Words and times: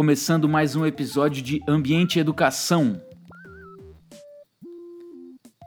começando 0.00 0.48
mais 0.48 0.74
um 0.74 0.86
episódio 0.86 1.42
de 1.42 1.60
Ambiente 1.68 2.16
e 2.16 2.20
Educação. 2.20 2.98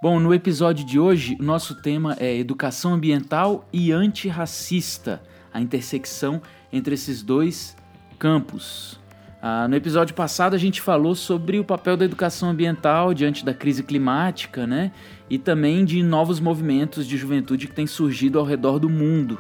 Bom, 0.02 0.20
no 0.20 0.34
episódio 0.34 0.84
de 0.84 1.00
hoje, 1.00 1.38
o 1.40 1.44
nosso 1.44 1.80
tema 1.84 2.18
é 2.20 2.36
educação 2.36 2.96
ambiental 2.96 3.70
e 3.72 3.92
antirracista, 3.92 5.22
a 5.54 5.62
intersecção 5.62 6.42
entre 6.72 6.96
esses 6.96 7.22
dois 7.22 7.78
campos. 8.18 9.00
Ah, 9.40 9.68
no 9.68 9.76
episódio 9.76 10.16
passado, 10.16 10.56
a 10.56 10.58
gente 10.58 10.82
falou 10.82 11.14
sobre 11.14 11.60
o 11.60 11.64
papel 11.64 11.96
da 11.96 12.04
educação 12.04 12.50
ambiental 12.50 13.14
diante 13.14 13.46
da 13.46 13.54
crise 13.54 13.84
climática, 13.84 14.66
né? 14.66 14.92
E 15.30 15.38
também 15.38 15.86
de 15.86 16.02
novos 16.02 16.40
movimentos 16.40 17.06
de 17.06 17.18
juventude 17.18 17.68
que 17.68 17.76
têm 17.76 17.86
surgido 17.86 18.40
ao 18.40 18.46
redor 18.46 18.80
do 18.80 18.90
mundo. 18.90 19.38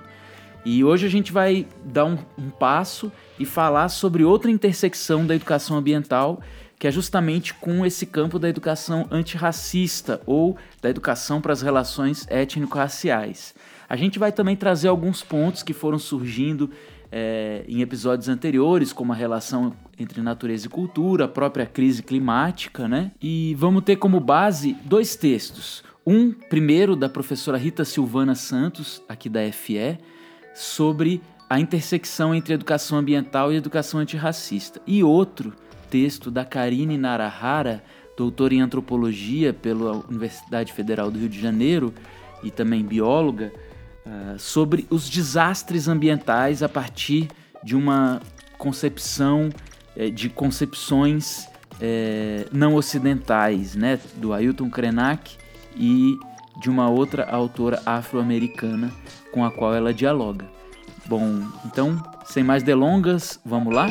E 0.66 0.84
hoje 0.84 1.05
a 1.05 1.09
gente 1.09 1.31
vai 1.31 1.67
dar 1.84 2.05
um, 2.05 2.17
um 2.38 2.49
passo 2.49 3.12
e 3.38 3.45
falar 3.45 3.90
sobre 3.90 4.23
outra 4.23 4.49
intersecção 4.49 5.26
da 5.26 5.35
educação 5.35 5.77
ambiental, 5.77 6.41
que 6.80 6.88
é 6.88 6.91
justamente 6.91 7.54
com 7.54 7.85
esse 7.85 8.05
campo 8.05 8.40
da 8.40 8.48
educação 8.48 9.07
antirracista 9.12 10.21
ou 10.26 10.57
da 10.81 10.90
educação 10.90 11.41
para 11.41 11.54
as 11.54 11.62
relações 11.62 12.26
étnico-raciais. 12.30 13.54
A 13.90 13.95
gente 13.95 14.18
vai 14.18 14.31
também 14.31 14.55
trazer 14.55 14.88
alguns 14.88 15.21
pontos 15.21 15.63
que 15.63 15.73
foram 15.73 15.99
surgindo 15.99 16.70
é, 17.12 17.63
em 17.68 17.82
episódios 17.82 18.27
anteriores, 18.27 18.91
como 18.91 19.13
a 19.13 19.16
relação 19.16 19.73
entre 19.99 20.21
natureza 20.21 20.66
e 20.66 20.70
cultura, 20.70 21.26
a 21.26 21.27
própria 21.27 21.66
crise 21.66 22.02
climática, 22.02 22.88
né? 22.88 23.12
E 23.21 23.54
vamos 23.55 23.84
ter 23.84 23.98
como 23.98 24.20
base 24.20 24.76
dois 24.84 25.15
textos. 25.15 25.84
Um, 26.05 26.32
primeiro, 26.32 26.96
da 26.96 27.07
professora 27.07 27.57
Rita 27.57 27.85
Silvana 27.85 28.34
Santos, 28.34 29.02
aqui 29.07 29.30
da 29.30 29.40
FE, 29.52 29.99
sobre 30.54 31.21
a 31.49 31.59
intersecção 31.59 32.34
entre 32.34 32.54
educação 32.54 32.98
ambiental 32.98 33.51
e 33.51 33.55
educação 33.55 33.99
antirracista. 33.99 34.82
E 34.87 35.04
outro 35.04 35.54
texto 35.90 36.32
da 36.32 36.43
Karine 36.43 36.98
Narahara, 36.98 37.84
doutora 38.18 38.54
em 38.54 38.62
antropologia 38.62 39.54
pela 39.54 40.04
Universidade 40.09 40.74
Federal 40.74 41.12
do 41.12 41.20
Rio 41.20 41.29
de 41.29 41.40
Janeiro 41.40 41.93
e 42.43 42.49
também 42.49 42.84
bióloga, 42.84 43.54
uh, 44.05 44.40
sobre 44.40 44.87
os 44.90 45.09
desastres 45.09 45.87
ambientais 45.87 46.63
a 46.63 46.70
partir 46.70 47.27
de 47.63 47.76
uma 47.76 48.20
concepção, 48.57 49.49
eh, 49.96 50.09
de 50.09 50.29
concepções 50.29 51.48
eh, 51.79 52.46
não 52.51 52.76
ocidentais, 52.76 53.76
né, 53.76 53.99
do 54.15 54.34
Ailton 54.34 54.70
Krenak 54.70 55.37
e 55.76 56.18
de 56.59 56.70
uma 56.70 56.90
outra 56.90 57.29
autora 57.29 57.82
afro-americana 57.85 58.91
com 59.32 59.43
a 59.43 59.51
qual 59.51 59.73
ela 59.73 59.93
dialoga. 59.93 60.46
Bom, 61.05 61.41
então, 61.65 62.01
sem 62.26 62.43
mais 62.43 62.63
delongas, 62.63 63.40
vamos 63.46 63.73
lá? 63.73 63.87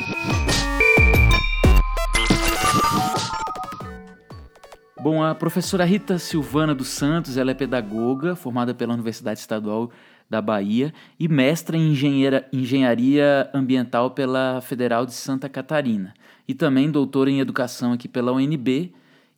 Bom, 5.03 5.23
a 5.23 5.35
professora 5.35 5.85
Rita 5.85 6.17
Silvana 6.17 6.75
dos 6.75 6.87
Santos, 6.89 7.37
ela 7.37 7.51
é 7.51 7.55
pedagoga, 7.55 8.37
formada 8.37 8.73
pela 8.73 8.95
Universidade 8.95 9.41
Estadual 9.41 9.91
da 10.31 10.41
Bahia 10.41 10.95
e 11.19 11.29
mestra 11.29 11.77
em 11.77 11.93
engenharia 12.53 13.51
ambiental 13.53 14.13
pela 14.13 14.61
Federal 14.61 15.05
de 15.05 15.13
Santa 15.13 15.49
Catarina. 15.49 16.15
E 16.47 16.55
também 16.55 16.91
doutora 16.91 17.31
em 17.31 17.41
educação 17.41 17.93
aqui 17.93 18.09
pela 18.09 18.33
UNB 18.33 18.95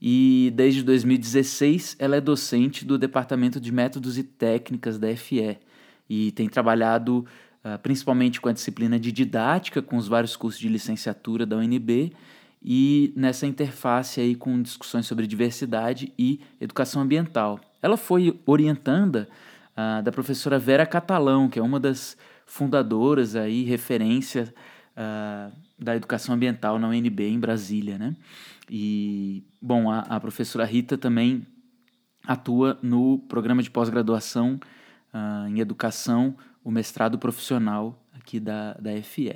e 0.06 0.52
desde 0.54 0.82
2016 0.82 1.96
ela 1.98 2.16
é 2.16 2.20
docente 2.20 2.84
do 2.84 2.98
Departamento 2.98 3.58
de 3.58 3.72
Métodos 3.72 4.18
e 4.18 4.22
Técnicas 4.22 4.98
da 4.98 5.16
FE 5.16 5.56
e 6.10 6.30
tem 6.32 6.46
trabalhado 6.46 7.24
uh, 7.64 7.78
principalmente 7.78 8.38
com 8.38 8.50
a 8.50 8.52
disciplina 8.52 9.00
de 9.00 9.10
didática, 9.10 9.80
com 9.80 9.96
os 9.96 10.06
vários 10.06 10.36
cursos 10.36 10.60
de 10.60 10.68
licenciatura 10.68 11.46
da 11.46 11.56
UNB 11.56 12.12
e 12.62 13.14
nessa 13.16 13.46
interface 13.46 14.20
aí 14.20 14.34
com 14.34 14.60
discussões 14.60 15.06
sobre 15.06 15.26
diversidade 15.26 16.12
e 16.18 16.38
educação 16.60 17.00
ambiental. 17.00 17.58
Ela 17.80 17.96
foi 17.96 18.38
orientanda 18.44 19.26
uh, 19.70 20.02
da 20.02 20.12
professora 20.12 20.58
Vera 20.58 20.84
Catalão, 20.84 21.48
que 21.48 21.58
é 21.58 21.62
uma 21.62 21.80
das 21.80 22.14
fundadoras 22.44 23.34
aí, 23.34 23.64
referência 23.64 24.52
uh, 24.96 25.52
da 25.78 25.96
educação 25.96 26.34
ambiental 26.34 26.78
na 26.78 26.88
UNB 26.88 27.28
em 27.28 27.38
Brasília, 27.38 27.98
né? 27.98 28.16
E, 28.70 29.44
bom, 29.60 29.90
a, 29.90 30.00
a 30.00 30.20
professora 30.20 30.64
Rita 30.64 30.96
também 30.96 31.46
atua 32.26 32.78
no 32.82 33.18
programa 33.18 33.62
de 33.62 33.70
pós-graduação 33.70 34.58
uh, 35.12 35.48
em 35.48 35.60
educação, 35.60 36.34
o 36.62 36.70
mestrado 36.70 37.18
profissional 37.18 37.98
aqui 38.12 38.40
da, 38.40 38.74
da 38.74 38.90
FE. 39.02 39.34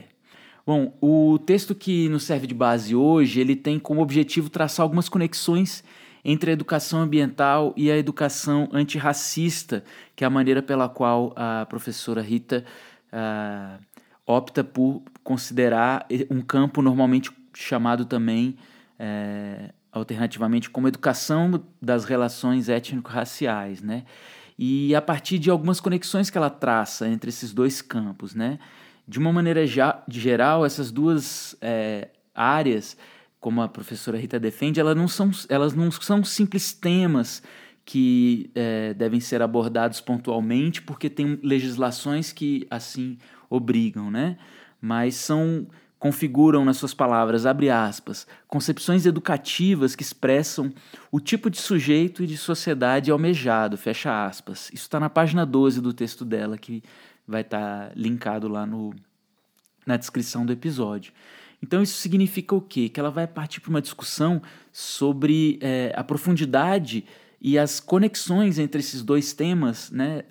Bom, 0.66 0.96
o 1.00 1.38
texto 1.38 1.74
que 1.74 2.08
nos 2.08 2.24
serve 2.24 2.46
de 2.46 2.54
base 2.54 2.94
hoje, 2.94 3.40
ele 3.40 3.56
tem 3.56 3.78
como 3.78 4.02
objetivo 4.02 4.50
traçar 4.50 4.84
algumas 4.84 5.08
conexões 5.08 5.82
entre 6.24 6.50
a 6.50 6.52
educação 6.52 7.00
ambiental 7.00 7.72
e 7.76 7.90
a 7.90 7.96
educação 7.96 8.68
antirracista, 8.72 9.82
que 10.14 10.24
é 10.24 10.26
a 10.26 10.30
maneira 10.30 10.62
pela 10.62 10.88
qual 10.88 11.32
a 11.36 11.64
professora 11.66 12.20
Rita 12.20 12.64
uh, 13.12 13.82
opta 14.28 14.62
por 14.62 15.02
considerar 15.24 16.06
um 16.30 16.42
campo 16.42 16.82
normalmente 16.82 17.32
chamado 17.54 18.04
também 18.04 18.56
é, 18.98 19.72
alternativamente 19.90 20.68
como 20.68 20.86
educação 20.86 21.64
das 21.80 22.04
relações 22.04 22.68
étnico-raciais, 22.68 23.80
né? 23.82 24.04
E 24.58 24.94
a 24.94 25.00
partir 25.00 25.38
de 25.38 25.48
algumas 25.48 25.80
conexões 25.80 26.28
que 26.28 26.36
ela 26.36 26.50
traça 26.50 27.08
entre 27.08 27.30
esses 27.30 27.54
dois 27.54 27.80
campos, 27.80 28.34
né? 28.34 28.58
De 29.06 29.18
uma 29.18 29.32
maneira 29.32 29.66
já, 29.66 30.02
de 30.06 30.20
geral, 30.20 30.66
essas 30.66 30.92
duas 30.92 31.56
é, 31.62 32.08
áreas, 32.34 32.98
como 33.40 33.62
a 33.62 33.68
professora 33.68 34.18
Rita 34.18 34.38
defende, 34.38 34.78
elas 34.78 34.96
não 34.96 35.08
são, 35.08 35.30
elas 35.48 35.72
não 35.72 35.90
são 35.90 36.22
simples 36.22 36.74
temas 36.74 37.42
que 37.82 38.50
é, 38.54 38.92
devem 38.92 39.20
ser 39.20 39.40
abordados 39.40 40.02
pontualmente, 40.02 40.82
porque 40.82 41.08
tem 41.08 41.40
legislações 41.42 42.32
que 42.32 42.66
assim 42.70 43.16
obrigam, 43.48 44.10
né? 44.10 44.36
Mas 44.80 45.14
são 45.16 45.66
configuram 45.98 46.64
nas 46.64 46.76
suas 46.76 46.94
palavras, 46.94 47.44
abre 47.44 47.70
aspas, 47.70 48.26
concepções 48.46 49.04
educativas 49.04 49.96
que 49.96 50.02
expressam 50.02 50.72
o 51.10 51.18
tipo 51.18 51.50
de 51.50 51.58
sujeito 51.58 52.22
e 52.22 52.26
de 52.26 52.36
sociedade 52.36 53.10
almejado, 53.10 53.76
fecha 53.76 54.24
aspas. 54.24 54.68
Isso 54.72 54.84
está 54.84 55.00
na 55.00 55.10
página 55.10 55.44
12 55.44 55.80
do 55.80 55.92
texto 55.92 56.24
dela, 56.24 56.56
que 56.56 56.82
vai 57.26 57.40
estar 57.40 57.88
tá 57.88 57.92
linkado 57.96 58.46
lá 58.46 58.64
no, 58.64 58.94
na 59.84 59.96
descrição 59.96 60.46
do 60.46 60.52
episódio. 60.52 61.12
Então 61.60 61.82
isso 61.82 61.98
significa 61.98 62.54
o 62.54 62.60
quê? 62.60 62.88
Que 62.88 63.00
ela 63.00 63.10
vai 63.10 63.26
partir 63.26 63.60
para 63.60 63.70
uma 63.70 63.82
discussão 63.82 64.40
sobre 64.72 65.58
é, 65.60 65.92
a 65.96 66.04
profundidade 66.04 67.04
e 67.40 67.58
as 67.58 67.80
conexões 67.80 68.58
entre 68.58 68.80
esses 68.80 69.02
dois 69.02 69.32
temas, 69.32 69.90
né? 69.90 70.24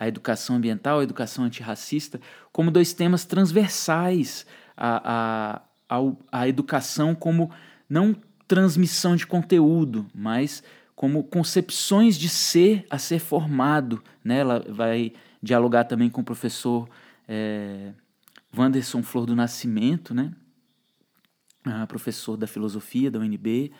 A 0.00 0.08
educação 0.08 0.56
ambiental, 0.56 0.98
a 0.98 1.02
educação 1.02 1.44
antirracista, 1.44 2.18
como 2.50 2.70
dois 2.70 2.94
temas 2.94 3.26
transversais 3.26 4.46
a, 4.74 5.60
a, 5.90 6.00
a, 6.32 6.48
educação 6.48 7.14
como 7.14 7.50
não 7.86 8.16
transmissão 8.48 9.14
de 9.14 9.26
conteúdo, 9.26 10.06
mas 10.14 10.62
como 10.96 11.22
concepções 11.22 12.16
de 12.16 12.30
ser 12.30 12.86
a 12.88 12.96
ser 12.96 13.18
formado. 13.18 14.02
Né? 14.24 14.38
Ela 14.38 14.64
vai 14.70 15.12
dialogar 15.42 15.84
também 15.84 16.08
com 16.08 16.22
o 16.22 16.24
professor 16.24 16.88
é, 17.28 17.92
Wanderson 18.56 19.02
Flor 19.02 19.26
do 19.26 19.36
Nascimento, 19.36 20.14
né? 20.14 20.32
professor 21.88 22.38
da 22.38 22.46
filosofia 22.46 23.10
da 23.10 23.18
UNB, 23.18 23.70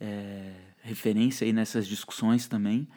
é, 0.00 0.52
referência 0.82 1.44
aí 1.44 1.52
nessas 1.52 1.86
discussões 1.86 2.48
também 2.48 2.88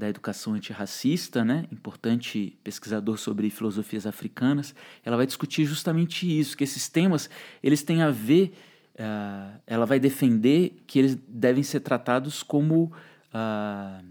da 0.00 0.08
educação 0.08 0.54
antirracista, 0.54 1.44
né, 1.44 1.66
importante 1.70 2.58
pesquisador 2.64 3.18
sobre 3.18 3.50
filosofias 3.50 4.06
africanas, 4.06 4.74
ela 5.04 5.16
vai 5.16 5.26
discutir 5.26 5.66
justamente 5.66 6.26
isso, 6.26 6.56
que 6.56 6.64
esses 6.64 6.88
temas 6.88 7.28
eles 7.62 7.82
têm 7.82 8.00
a 8.00 8.10
ver, 8.10 8.54
uh, 8.94 9.60
ela 9.66 9.84
vai 9.84 10.00
defender 10.00 10.82
que 10.86 10.98
eles 10.98 11.14
devem 11.28 11.62
ser 11.62 11.80
tratados 11.80 12.42
como 12.42 12.90
uh, 13.34 14.04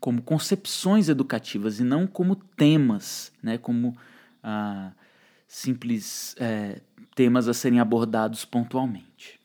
como 0.00 0.22
concepções 0.22 1.08
educativas 1.08 1.78
e 1.78 1.84
não 1.84 2.06
como 2.06 2.34
temas, 2.34 3.30
né, 3.42 3.58
como 3.58 3.88
uh, 3.88 4.92
simples 5.46 6.34
eh, 6.38 6.80
temas 7.14 7.46
a 7.46 7.54
serem 7.54 7.78
abordados 7.78 8.44
pontualmente. 8.44 9.40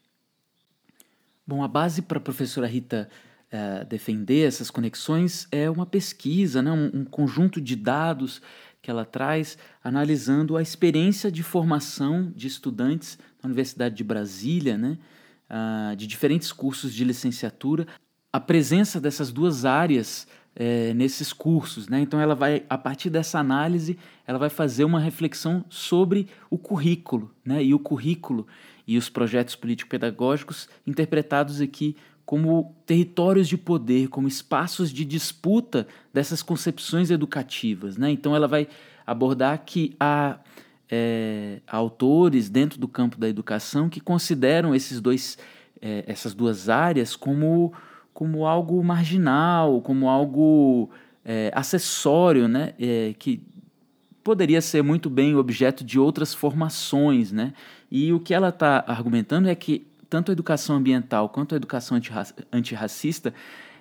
Bom, 1.46 1.64
a 1.64 1.68
base 1.68 2.02
para 2.02 2.18
a 2.18 2.22
professora 2.22 2.68
Rita 2.68 3.10
é, 3.51 3.84
defender 3.86 4.48
essas 4.48 4.69
conexões 4.69 5.48
é 5.51 5.69
uma 5.69 5.86
pesquisa, 5.86 6.62
né? 6.62 6.72
um, 6.72 7.01
um 7.01 7.06
conjunto 7.06 7.60
de 7.60 7.75
dados 7.75 8.42
que 8.81 8.90
ela 8.90 9.06
traz 9.06 9.57
analisando 9.84 10.56
a 10.56 10.62
experiência 10.62 11.31
de 11.31 11.44
formação 11.44 12.31
de 12.36 12.48
estudantes 12.48 13.18
na 13.42 13.48
Universidade 13.48 13.96
de 13.96 14.04
Brasília, 14.04 14.78
né? 14.78 14.98
Uh, 15.50 15.96
de 15.96 16.06
diferentes 16.06 16.51
cursos 16.51 16.94
de 16.94 17.04
licenciatura, 17.04 17.88
a 18.31 18.40
presença 18.40 19.01
dessas 19.01 19.31
duas 19.31 19.66
áreas 19.66 20.28
é, 20.56 20.94
nesses 20.94 21.34
cursos. 21.34 21.88
Né? 21.88 22.01
Então, 22.01 22.19
ela 22.19 22.36
vai, 22.36 22.63
a 22.69 22.78
partir 22.78 23.10
dessa 23.10 23.40
análise, 23.40 23.98
ela 24.28 24.38
vai 24.38 24.50
fazer 24.50 24.84
uma 24.84 25.00
reflexão 25.00 25.66
sobre 25.69 26.28
o 26.50 26.57
currículo, 26.57 27.34
né? 27.44 27.63
e 27.63 27.74
o 27.74 27.80
currículo 27.80 28.46
e 28.86 28.98
os 28.98 29.10
projetos 29.10 29.56
político-pedagógicos 29.56 30.68
interpretados 30.86 31.62
aqui 31.62 31.96
como 32.30 32.76
territórios 32.86 33.48
de 33.48 33.58
poder, 33.58 34.08
como 34.08 34.28
espaços 34.28 34.94
de 34.94 35.04
disputa 35.04 35.88
dessas 36.14 36.44
concepções 36.44 37.10
educativas. 37.10 37.98
Né? 37.98 38.12
Então, 38.12 38.36
ela 38.36 38.48
vai 38.48 38.68
abordar 39.04 39.64
que 39.66 39.96
há 40.00 40.38
é, 40.92 41.60
autores 41.66 42.48
dentro 42.48 42.80
do 42.80 42.88
campo 42.88 43.18
da 43.18 43.28
educação 43.28 43.90
que 43.90 44.00
consideram 44.00 44.76
esses 44.76 45.02
dois, 45.02 45.40
é, 45.81 46.04
essas 46.06 46.36
duas 46.36 46.70
áreas 46.70 47.16
como, 47.16 47.74
como 48.14 48.46
algo 48.46 48.84
marginal, 48.84 49.82
como 49.82 50.08
algo 50.08 50.92
é, 51.25 51.52
acessório, 51.56 52.48
né? 52.48 52.75
É, 52.80 53.16
que 53.18 53.42
poderia 54.24 54.62
ser 54.62 54.84
muito 54.84 55.10
bem 55.10 55.34
objeto 55.34 55.84
de 55.84 55.98
outras 55.98 56.36
formações. 56.36 57.32
Né? 57.32 57.54
E 57.90 58.14
o 58.14 58.20
que 58.20 58.36
ela 58.36 58.50
está 58.50 58.84
argumentando 58.86 59.50
é 59.50 59.56
que 59.56 59.88
tanto 60.10 60.32
a 60.32 60.34
educação 60.34 60.76
ambiental 60.76 61.30
quanto 61.30 61.54
a 61.54 61.58
educação 61.58 62.00
antirracista, 62.52 63.34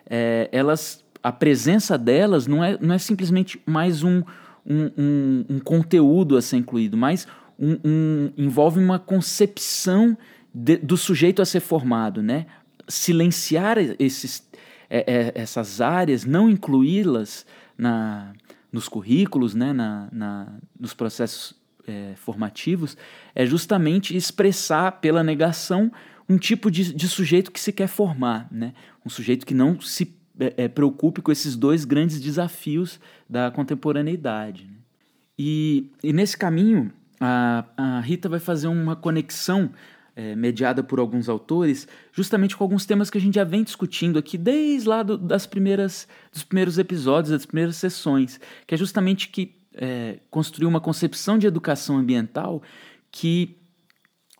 é, 0.09 0.49
elas, 0.53 1.05
a 1.23 1.33
presença 1.33 1.97
delas 1.97 2.47
não 2.47 2.63
é, 2.63 2.77
não 2.81 2.95
é 2.95 2.99
simplesmente 2.99 3.61
mais 3.67 4.03
um 4.03 4.23
um, 4.69 4.91
um, 4.99 5.45
um 5.49 5.59
conteúdo 5.59 6.37
a 6.37 6.43
ser 6.43 6.59
incluído, 6.59 6.97
mas 6.97 7.27
um, 7.59 8.33
envolve 8.37 8.79
uma 8.79 8.99
concepção 8.99 10.17
de, 10.55 10.77
do 10.77 10.97
sujeito 10.97 11.41
a 11.41 11.47
ser 11.47 11.61
formado, 11.61 12.23
né? 12.23 12.47
Silenciar 12.87 13.79
esses, 13.99 14.47
é, 14.91 14.99
é, 15.07 15.33
essas 15.35 15.81
áreas, 15.81 16.25
não 16.25 16.49
incluí-las 16.49 17.47
na, 17.77 18.33
nos 18.71 18.89
currículos, 18.89 19.55
né? 19.55 19.73
na, 19.73 20.09
na 20.13 20.53
nos 20.79 20.95
processos 20.95 21.55
é, 21.87 22.13
formativos, 22.17 22.97
é 23.35 23.45
justamente 23.45 24.17
expressar 24.17 25.01
pela 25.01 25.25
negação 25.25 25.91
um 26.29 26.37
tipo 26.37 26.71
de, 26.71 26.93
de 26.93 27.09
sujeito 27.09 27.51
que 27.51 27.61
se 27.61 27.73
quer 27.73 27.89
formar, 27.89 28.49
né? 28.51 28.75
um 29.05 29.09
sujeito 29.09 29.47
que 29.47 29.55
não 29.55 29.81
se 29.81 30.15
é, 30.39 30.65
é, 30.65 30.69
preocupe 30.69 31.23
com 31.23 31.33
esses 31.33 31.57
dois 31.57 31.85
grandes 31.85 32.21
desafios 32.21 33.01
da 33.29 33.51
contemporaneidade. 33.51 34.65
Né? 34.65 34.77
E, 35.39 35.91
e, 36.03 36.13
nesse 36.13 36.37
caminho, 36.37 36.93
a, 37.21 37.65
a, 37.77 38.01
Rita 38.01 38.29
vai 38.29 38.39
fazer 38.39 38.69
uma 38.69 38.95
conexão 38.95 39.71
é, 40.15 40.35
mediada 40.37 40.83
por 40.83 40.99
alguns 40.99 41.29
autores, 41.29 41.89
justamente 42.13 42.57
com 42.57 42.65
alguns 42.65 42.85
temas 42.85 43.09
que 43.09 43.19
a 43.19 43.21
gente 43.21 43.37
já 43.37 43.45
vem 43.45 43.63
discutindo 43.63 44.19
aqui 44.19 44.37
desde 44.37 44.89
lá 44.89 45.03
do, 45.03 45.17
das 45.17 45.47
primeiras, 45.47 46.07
dos 46.33 46.43
primeiros 46.45 46.79
episódios, 46.79 47.31
das 47.31 47.47
primeiras 47.47 47.77
sessões, 47.77 48.39
que 48.67 48.75
é 48.75 48.79
justamente 48.79 49.29
que 49.29 49.57
é, 49.75 50.19
construir 50.31 50.67
uma 50.67 50.81
concepção 50.81 51.39
de 51.39 51.47
educação 51.47 51.97
ambiental 51.97 52.63
que 53.11 53.58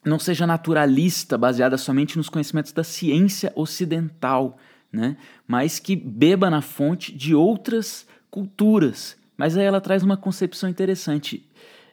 não 0.05 0.19
seja 0.19 0.47
naturalista, 0.47 1.37
baseada 1.37 1.77
somente 1.77 2.17
nos 2.17 2.29
conhecimentos 2.29 2.73
da 2.73 2.85
ciência 2.85 3.53
ocidental, 3.55 4.59
né? 4.93 5.17
mas 5.47 5.79
que 5.79 5.97
beba 5.97 6.49
na 6.51 6.63
fonte 6.63 7.13
de 7.13 7.35
outras 7.35 8.07
culturas. 8.31 9.17
Mas 9.37 9.57
aí 9.57 9.65
ela 9.65 9.81
traz 9.81 10.03
uma 10.03 10.17
concepção 10.17 10.69
interessante 10.69 11.47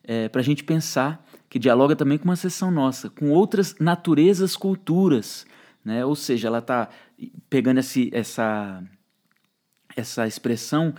é, 0.03 0.29
para 0.29 0.41
a 0.41 0.43
gente 0.43 0.63
pensar, 0.63 1.23
que 1.49 1.59
dialoga 1.59 1.95
também 1.95 2.17
com 2.17 2.25
uma 2.25 2.35
sessão 2.35 2.69
nossa, 2.71 3.09
com 3.09 3.31
outras 3.31 3.75
naturezas 3.79 4.55
culturas. 4.55 5.45
Né? 5.83 6.03
Ou 6.05 6.15
seja, 6.15 6.47
ela 6.47 6.59
está 6.59 6.89
pegando 7.49 7.79
esse, 7.79 8.09
essa, 8.13 8.83
essa 9.95 10.27
expressão 10.27 10.93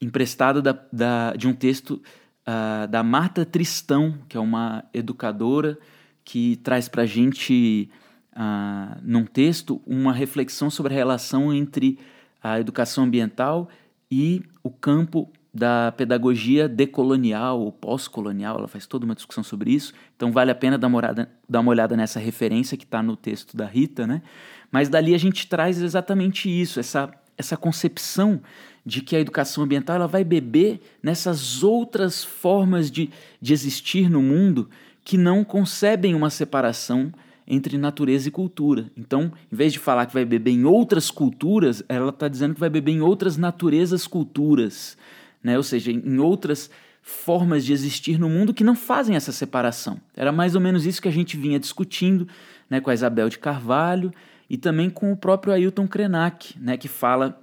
emprestada 0.00 0.62
da, 0.62 0.78
da, 0.92 1.34
de 1.36 1.46
um 1.46 1.52
texto 1.52 2.02
uh, 2.46 2.88
da 2.88 3.02
Marta 3.02 3.44
Tristão, 3.44 4.18
que 4.28 4.36
é 4.36 4.40
uma 4.40 4.84
educadora 4.94 5.78
que 6.24 6.56
traz 6.56 6.88
para 6.88 7.02
a 7.02 7.06
gente 7.06 7.90
ah, 8.32 8.98
num 9.02 9.24
texto 9.24 9.80
uma 9.86 10.12
reflexão 10.12 10.70
sobre 10.70 10.92
a 10.92 10.96
relação 10.96 11.52
entre 11.52 11.98
a 12.42 12.58
educação 12.58 13.04
ambiental 13.04 13.68
e 14.10 14.42
o 14.62 14.70
campo 14.70 15.30
da 15.52 15.92
pedagogia 15.92 16.68
decolonial 16.68 17.60
ou 17.60 17.72
pós-colonial, 17.72 18.58
ela 18.58 18.68
faz 18.68 18.86
toda 18.86 19.04
uma 19.04 19.14
discussão 19.14 19.42
sobre 19.42 19.72
isso, 19.72 19.92
então 20.16 20.30
vale 20.30 20.50
a 20.50 20.54
pena 20.54 20.78
dar 20.78 20.86
uma 20.86 20.98
olhada, 20.98 21.28
dar 21.48 21.60
uma 21.60 21.70
olhada 21.70 21.96
nessa 21.96 22.20
referência 22.20 22.76
que 22.76 22.84
está 22.84 23.02
no 23.02 23.16
texto 23.16 23.56
da 23.56 23.66
Rita, 23.66 24.06
né? 24.06 24.22
Mas 24.70 24.88
dali 24.88 25.12
a 25.12 25.18
gente 25.18 25.48
traz 25.48 25.82
exatamente 25.82 26.48
isso, 26.48 26.78
essa, 26.78 27.10
essa 27.36 27.56
concepção 27.56 28.40
de 28.86 29.00
que 29.00 29.16
a 29.16 29.20
educação 29.20 29.64
ambiental 29.64 29.96
ela 29.96 30.06
vai 30.06 30.22
beber 30.22 30.80
nessas 31.02 31.62
outras 31.64 32.22
formas 32.22 32.90
de, 32.90 33.10
de 33.42 33.52
existir 33.52 34.08
no 34.08 34.22
mundo 34.22 34.70
que 35.04 35.16
não 35.16 35.44
concebem 35.44 36.14
uma 36.14 36.30
separação 36.30 37.12
entre 37.46 37.76
natureza 37.76 38.28
e 38.28 38.30
cultura. 38.30 38.90
Então, 38.96 39.32
em 39.52 39.56
vez 39.56 39.72
de 39.72 39.78
falar 39.78 40.06
que 40.06 40.14
vai 40.14 40.24
beber 40.24 40.52
em 40.52 40.64
outras 40.64 41.10
culturas, 41.10 41.82
ela 41.88 42.10
está 42.10 42.28
dizendo 42.28 42.54
que 42.54 42.60
vai 42.60 42.70
beber 42.70 42.92
em 42.92 43.00
outras 43.00 43.36
naturezas 43.36 44.06
culturas, 44.06 44.96
né? 45.42 45.56
ou 45.56 45.62
seja, 45.62 45.90
em 45.90 46.18
outras 46.18 46.70
formas 47.02 47.64
de 47.64 47.72
existir 47.72 48.18
no 48.18 48.28
mundo 48.28 48.54
que 48.54 48.62
não 48.62 48.76
fazem 48.76 49.16
essa 49.16 49.32
separação. 49.32 50.00
Era 50.16 50.30
mais 50.30 50.54
ou 50.54 50.60
menos 50.60 50.86
isso 50.86 51.02
que 51.02 51.08
a 51.08 51.12
gente 51.12 51.36
vinha 51.36 51.58
discutindo 51.58 52.28
né, 52.68 52.80
com 52.80 52.90
a 52.90 52.94
Isabel 52.94 53.28
de 53.28 53.38
Carvalho 53.38 54.12
e 54.48 54.56
também 54.56 54.88
com 54.88 55.10
o 55.10 55.16
próprio 55.16 55.52
Ailton 55.52 55.88
Krenak, 55.88 56.56
né, 56.58 56.76
que 56.76 56.88
fala, 56.88 57.40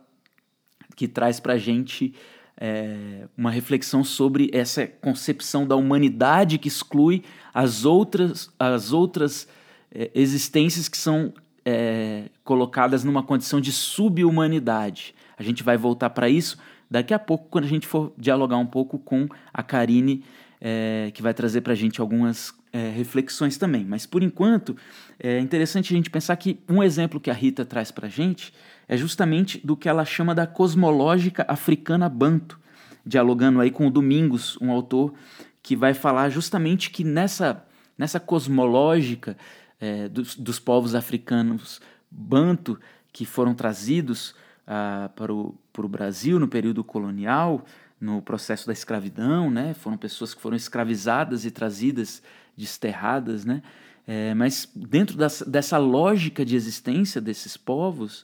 que 0.96 1.08
traz 1.08 1.40
para 1.40 1.54
a 1.54 1.58
gente 1.58 2.14
é, 2.60 3.28
uma 3.38 3.52
reflexão 3.52 4.04
sobre 4.04 4.50
essa 4.52 4.88
concepção 4.88 5.66
da 5.66 5.76
humanidade 5.76 6.58
que 6.58 6.68
exclui 6.68 7.24
as 7.54 7.86
outras, 7.86 8.50
as 8.60 8.92
outras 8.92 9.48
é, 9.92 10.10
existências 10.16 10.88
que 10.88 10.98
são 10.98 11.34
é, 11.64 12.26
colocadas 12.44 13.04
numa 13.04 13.22
condição 13.22 13.62
de 13.62 13.72
subhumanidade. 13.72 15.14
A 15.38 15.44
gente 15.44 15.64
vai 15.64 15.78
voltar 15.78 16.10
para 16.10 16.28
isso 16.28 16.58
daqui 16.90 17.14
a 17.14 17.20
pouco, 17.20 17.48
quando 17.50 17.66
a 17.66 17.70
gente 17.70 17.86
for 17.86 18.12
dialogar 18.18 18.58
um 18.58 18.66
pouco 18.66 18.98
com 18.98 19.28
a 19.54 19.62
Karine, 19.62 20.24
é, 20.60 21.12
que 21.14 21.22
vai 21.22 21.34
trazer 21.34 21.62
para 21.62 21.74
a 21.74 21.76
gente 21.76 22.02
algumas 22.02 22.54
é, 22.74 22.90
reflexões 22.90 23.58
também. 23.58 23.86
Mas, 23.86 24.06
por 24.06 24.24
enquanto, 24.24 24.76
é 25.20 25.40
interessante 25.40 25.94
a 25.94 25.96
gente 25.98 26.10
pensar 26.10 26.36
que 26.38 26.60
um 26.68 26.82
exemplo 26.82 27.20
que 27.20 27.30
a 27.30 27.34
Rita 27.34 27.66
traz 27.66 27.92
para 27.92 28.08
a 28.08 28.10
gente 28.10 28.54
é 28.88 28.96
justamente 28.96 29.60
do 29.66 29.76
que 29.76 29.90
ela 29.90 30.06
chama 30.06 30.34
da 30.34 30.48
cosmológica 30.48 31.46
africana 31.48 32.08
banto, 32.08 32.60
dialogando 33.06 33.60
aí 33.60 33.72
com 33.72 33.88
o 33.88 33.92
Domingos, 33.92 34.58
um 34.62 34.72
autor 34.72 35.14
que 35.62 35.76
vai 35.76 35.94
falar 35.94 36.30
justamente 36.30 36.90
que 36.90 37.04
nessa, 37.04 37.66
nessa 37.98 38.20
cosmológica 38.20 39.38
é, 39.80 40.08
dos, 40.08 40.36
dos, 40.36 40.60
povos 40.60 40.96
africanos 40.96 41.82
banto 42.10 42.80
que 43.12 43.26
foram 43.26 43.54
trazidos 43.54 44.34
ah, 44.66 45.10
para, 45.16 45.34
o, 45.34 45.56
para 45.74 45.86
o 45.86 45.90
Brasil 45.90 46.40
no 46.40 46.48
período 46.48 46.84
colonial, 46.84 47.66
no 48.00 48.22
processo 48.22 48.66
da 48.66 48.74
escravidão, 48.74 49.52
né? 49.52 49.74
foram 49.74 49.98
pessoas 49.98 50.34
que 50.34 50.42
foram 50.42 50.56
escravizadas 50.56 51.46
e 51.46 51.52
trazidas, 51.52 52.22
desterradas, 52.56 53.44
né? 53.44 53.62
É, 54.08 54.34
mas 54.34 54.70
dentro 54.74 55.18
das, 55.18 55.42
dessa 55.42 55.78
lógica 55.78 56.46
de 56.46 56.56
existência 56.56 57.20
desses 57.20 57.58
povos, 57.58 58.24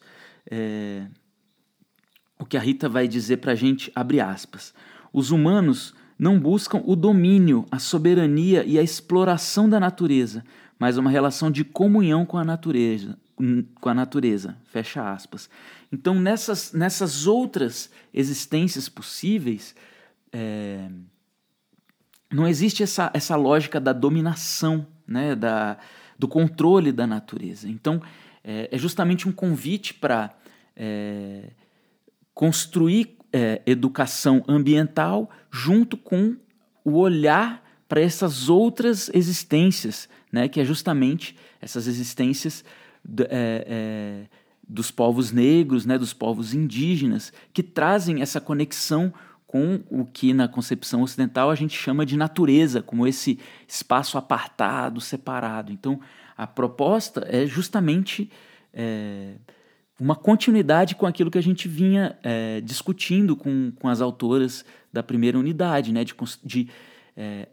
é, 0.49 1.07
o 2.39 2.45
que 2.45 2.57
a 2.57 2.59
Rita 2.59 2.89
vai 2.89 3.07
dizer 3.07 3.37
para 3.37 3.53
a 3.53 3.55
gente, 3.55 3.91
abre 3.95 4.19
aspas, 4.19 4.73
os 5.11 5.31
humanos 5.31 5.93
não 6.17 6.39
buscam 6.39 6.81
o 6.85 6.95
domínio, 6.95 7.65
a 7.71 7.79
soberania 7.79 8.63
e 8.63 8.77
a 8.77 8.83
exploração 8.83 9.69
da 9.69 9.79
natureza, 9.79 10.43
mas 10.77 10.97
uma 10.97 11.09
relação 11.09 11.49
de 11.49 11.63
comunhão 11.63 12.25
com 12.25 12.37
a 12.37 12.43
natureza, 12.43 13.17
com 13.35 13.89
a 13.89 13.93
natureza, 13.93 14.57
fecha 14.65 15.11
aspas. 15.11 15.49
Então, 15.91 16.19
nessas, 16.19 16.73
nessas 16.73 17.27
outras 17.27 17.89
existências 18.13 18.89
possíveis, 18.89 19.75
é, 20.31 20.89
não 22.31 22.47
existe 22.47 22.83
essa, 22.83 23.11
essa 23.13 23.35
lógica 23.35 23.79
da 23.79 23.93
dominação, 23.93 24.87
né, 25.07 25.35
da, 25.35 25.77
do 26.17 26.27
controle 26.27 26.91
da 26.91 27.05
natureza. 27.05 27.69
Então, 27.69 28.01
é, 28.43 28.69
é 28.71 28.77
justamente 28.77 29.27
um 29.27 29.31
convite 29.31 29.93
para 29.93 30.35
é, 30.75 31.51
construir 32.33 33.17
é, 33.31 33.61
educação 33.65 34.43
ambiental 34.47 35.29
junto 35.51 35.97
com 35.97 36.35
o 36.83 36.97
olhar 36.97 37.63
para 37.87 38.01
essas 38.01 38.49
outras 38.49 39.09
existências, 39.13 40.09
né, 40.31 40.47
que 40.47 40.59
é 40.59 40.65
justamente 40.65 41.35
essas 41.61 41.87
existências 41.87 42.65
é, 43.19 43.27
é, 43.29 44.25
dos 44.67 44.89
povos 44.91 45.31
negros, 45.31 45.85
né, 45.85 45.97
dos 45.97 46.13
povos 46.13 46.53
indígenas, 46.53 47.31
que 47.53 47.61
trazem 47.61 48.21
essa 48.21 48.41
conexão 48.41 49.13
com 49.45 49.81
o 49.91 50.03
que 50.03 50.33
na 50.33 50.47
concepção 50.47 51.03
ocidental 51.03 51.51
a 51.51 51.55
gente 51.55 51.77
chama 51.77 52.05
de 52.05 52.17
natureza, 52.17 52.81
como 52.81 53.05
esse 53.05 53.37
espaço 53.67 54.17
apartado, 54.17 54.99
separado. 54.99 55.71
Então, 55.71 55.99
a 56.35 56.47
proposta 56.47 57.25
é 57.29 57.45
justamente 57.45 58.29
é, 58.73 59.35
uma 59.99 60.15
continuidade 60.15 60.95
com 60.95 61.05
aquilo 61.05 61.31
que 61.31 61.37
a 61.37 61.43
gente 61.43 61.67
vinha 61.67 62.17
é, 62.23 62.61
discutindo 62.61 63.35
com, 63.35 63.71
com 63.79 63.87
as 63.87 64.01
autoras 64.01 64.65
da 64.91 65.03
primeira 65.03 65.37
unidade, 65.37 65.93
né? 65.93 66.03
de, 66.03 66.15
de 66.43 66.69
é, 67.15 67.47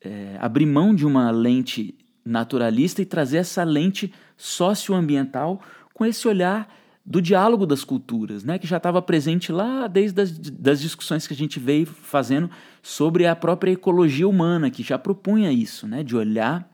é, 0.00 0.36
abrir 0.40 0.66
mão 0.66 0.94
de 0.94 1.06
uma 1.06 1.30
lente 1.30 1.96
naturalista 2.24 3.00
e 3.00 3.06
trazer 3.06 3.38
essa 3.38 3.64
lente 3.64 4.12
socioambiental 4.36 5.60
com 5.94 6.04
esse 6.04 6.28
olhar 6.28 6.72
do 7.04 7.22
diálogo 7.22 7.64
das 7.64 7.84
culturas, 7.84 8.44
né, 8.44 8.58
que 8.58 8.66
já 8.66 8.76
estava 8.76 9.00
presente 9.00 9.50
lá 9.50 9.86
desde 9.86 10.20
as 10.20 10.38
das 10.38 10.78
discussões 10.78 11.26
que 11.26 11.32
a 11.32 11.36
gente 11.36 11.58
veio 11.58 11.86
fazendo 11.86 12.50
sobre 12.82 13.26
a 13.26 13.34
própria 13.34 13.72
ecologia 13.72 14.28
humana, 14.28 14.70
que 14.70 14.82
já 14.82 14.98
propunha 14.98 15.50
isso, 15.50 15.88
né, 15.88 16.04
de 16.04 16.14
olhar 16.14 16.70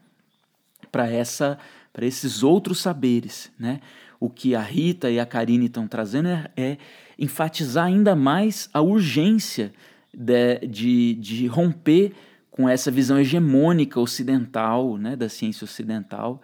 para 0.94 1.10
essa 1.10 1.58
para 1.92 2.06
esses 2.06 2.42
outros 2.42 2.80
saberes, 2.80 3.52
né? 3.58 3.80
O 4.20 4.28
que 4.30 4.54
a 4.54 4.60
Rita 4.60 5.10
e 5.10 5.18
a 5.18 5.26
Karine 5.26 5.66
estão 5.66 5.86
trazendo 5.86 6.28
é, 6.28 6.50
é, 6.56 6.78
enfatizar 7.18 7.86
ainda 7.86 8.16
mais 8.16 8.68
a 8.72 8.80
urgência 8.80 9.72
de, 10.12 10.58
de, 10.66 11.14
de 11.14 11.46
romper 11.46 12.12
com 12.50 12.68
essa 12.68 12.90
visão 12.90 13.18
hegemônica 13.18 14.00
ocidental, 14.00 14.96
né, 14.96 15.14
da 15.14 15.28
ciência 15.28 15.64
ocidental, 15.64 16.40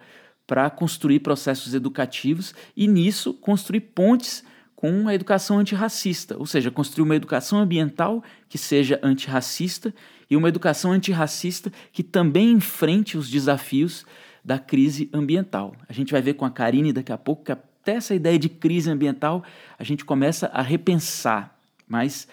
para 0.47 0.69
construir 0.69 1.19
processos 1.19 1.73
educativos 1.73 2.53
e 2.75 2.87
nisso 2.87 3.33
construir 3.33 3.81
pontes 3.81 4.43
com 4.75 5.07
a 5.07 5.13
educação 5.13 5.59
antirracista, 5.59 6.37
ou 6.37 6.45
seja, 6.45 6.71
construir 6.71 7.03
uma 7.03 7.15
educação 7.15 7.59
ambiental 7.59 8.23
que 8.49 8.57
seja 8.57 8.99
antirracista 9.03 9.93
e 10.29 10.35
uma 10.35 10.49
educação 10.49 10.91
antirracista 10.91 11.71
que 11.91 12.03
também 12.03 12.51
enfrente 12.51 13.17
os 13.17 13.29
desafios 13.29 14.05
da 14.43 14.57
crise 14.57 15.09
ambiental. 15.13 15.75
A 15.87 15.93
gente 15.93 16.11
vai 16.11 16.21
ver 16.21 16.33
com 16.33 16.45
a 16.45 16.51
Karine 16.51 16.93
daqui 16.93 17.11
a 17.11 17.17
pouco 17.17 17.43
que 17.45 17.51
até 17.51 17.93
essa 17.93 18.13
ideia 18.15 18.37
de 18.37 18.49
crise 18.49 18.89
ambiental 18.89 19.43
a 19.77 19.83
gente 19.83 20.05
começa 20.05 20.47
a 20.47 20.61
repensar, 20.61 21.55
mas 21.87 22.27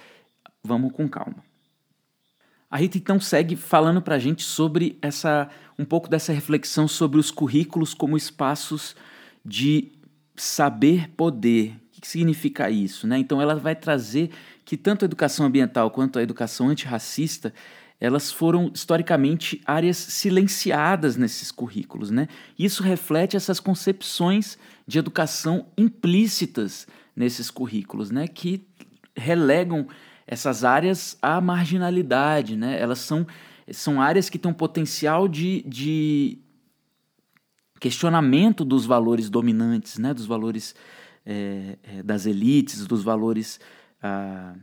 vamos 0.62 0.92
com 0.92 1.08
calma. 1.08 1.44
A 2.70 2.76
Rita 2.76 2.98
então 2.98 3.18
segue 3.18 3.56
falando 3.56 4.02
para 4.02 4.16
a 4.16 4.18
gente 4.18 4.42
sobre 4.42 4.98
essa 5.00 5.48
um 5.78 5.84
pouco 5.84 6.08
dessa 6.08 6.32
reflexão 6.32 6.86
sobre 6.86 7.18
os 7.18 7.30
currículos 7.30 7.94
como 7.94 8.16
espaços 8.16 8.94
de 9.44 9.92
saber 10.36 11.08
poder. 11.10 11.74
O 11.96 12.00
que 12.00 12.06
significa 12.06 12.70
isso? 12.70 13.06
Né? 13.06 13.18
Então 13.18 13.40
ela 13.40 13.54
vai 13.54 13.74
trazer 13.74 14.30
que 14.64 14.76
tanto 14.76 15.04
a 15.04 15.06
educação 15.06 15.46
ambiental 15.46 15.90
quanto 15.90 16.18
a 16.18 16.22
educação 16.22 16.68
antirracista 16.68 17.54
elas 18.00 18.30
foram 18.30 18.70
historicamente 18.72 19.60
áreas 19.64 19.96
silenciadas 19.96 21.16
nesses 21.16 21.50
currículos. 21.50 22.10
Né? 22.10 22.28
Isso 22.58 22.82
reflete 22.82 23.36
essas 23.36 23.58
concepções 23.60 24.58
de 24.86 24.98
educação 24.98 25.66
implícitas 25.76 26.86
nesses 27.14 27.50
currículos, 27.50 28.10
né? 28.10 28.28
que 28.28 28.66
relegam 29.16 29.88
essas 30.28 30.62
áreas 30.62 31.16
à 31.22 31.40
marginalidade, 31.40 32.54
né? 32.54 32.78
Elas 32.78 32.98
são, 32.98 33.26
são 33.72 34.00
áreas 34.00 34.28
que 34.28 34.38
têm 34.38 34.50
um 34.50 34.54
potencial 34.54 35.26
de, 35.26 35.64
de 35.66 36.38
questionamento 37.80 38.62
dos 38.62 38.84
valores 38.84 39.30
dominantes, 39.30 39.96
né? 39.96 40.12
Dos 40.12 40.26
valores 40.26 40.74
é, 41.24 41.78
é, 41.82 42.02
das 42.02 42.26
elites, 42.26 42.86
dos 42.86 43.02
valores, 43.02 43.58
ah, 44.02 44.54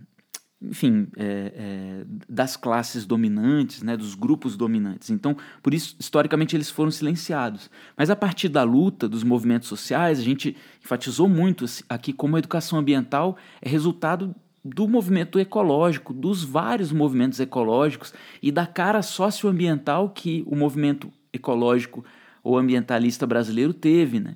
enfim, 0.62 1.08
é, 1.18 1.54
é, 1.56 2.06
das 2.30 2.56
classes 2.56 3.06
dominantes, 3.06 3.84
né? 3.84 3.96
Dos 3.98 4.16
grupos 4.16 4.56
dominantes. 4.56 5.10
Então, 5.10 5.36
por 5.62 5.74
isso, 5.74 5.96
historicamente, 6.00 6.56
eles 6.56 6.70
foram 6.70 6.92
silenciados. 6.92 7.70
Mas 7.96 8.10
a 8.10 8.16
partir 8.16 8.50
da 8.50 8.64
luta 8.64 9.08
dos 9.08 9.24
movimentos 9.24 9.68
sociais, 9.68 10.20
a 10.20 10.24
gente 10.24 10.56
enfatizou 10.84 11.28
muito 11.28 11.66
aqui 11.90 12.14
como 12.14 12.36
a 12.36 12.40
educação 12.40 12.80
ambiental 12.80 13.38
é 13.62 13.70
resultado 13.70 14.34
do 14.64 14.88
movimento 14.88 15.40
ecológico, 15.40 16.12
dos 16.12 16.44
vários 16.44 16.92
movimentos 16.92 17.40
ecológicos 17.40 18.14
e 18.42 18.52
da 18.52 18.66
cara 18.66 19.04
socioambiental 19.04 20.10
que 20.10 20.44
o 20.48 20.56
movimento 20.56 21.12
ecológico 21.32 22.04
ou 22.44 22.58
ambientalista 22.58 23.28
brasileiro 23.28 23.74
teve, 23.74 24.20
né? 24.20 24.36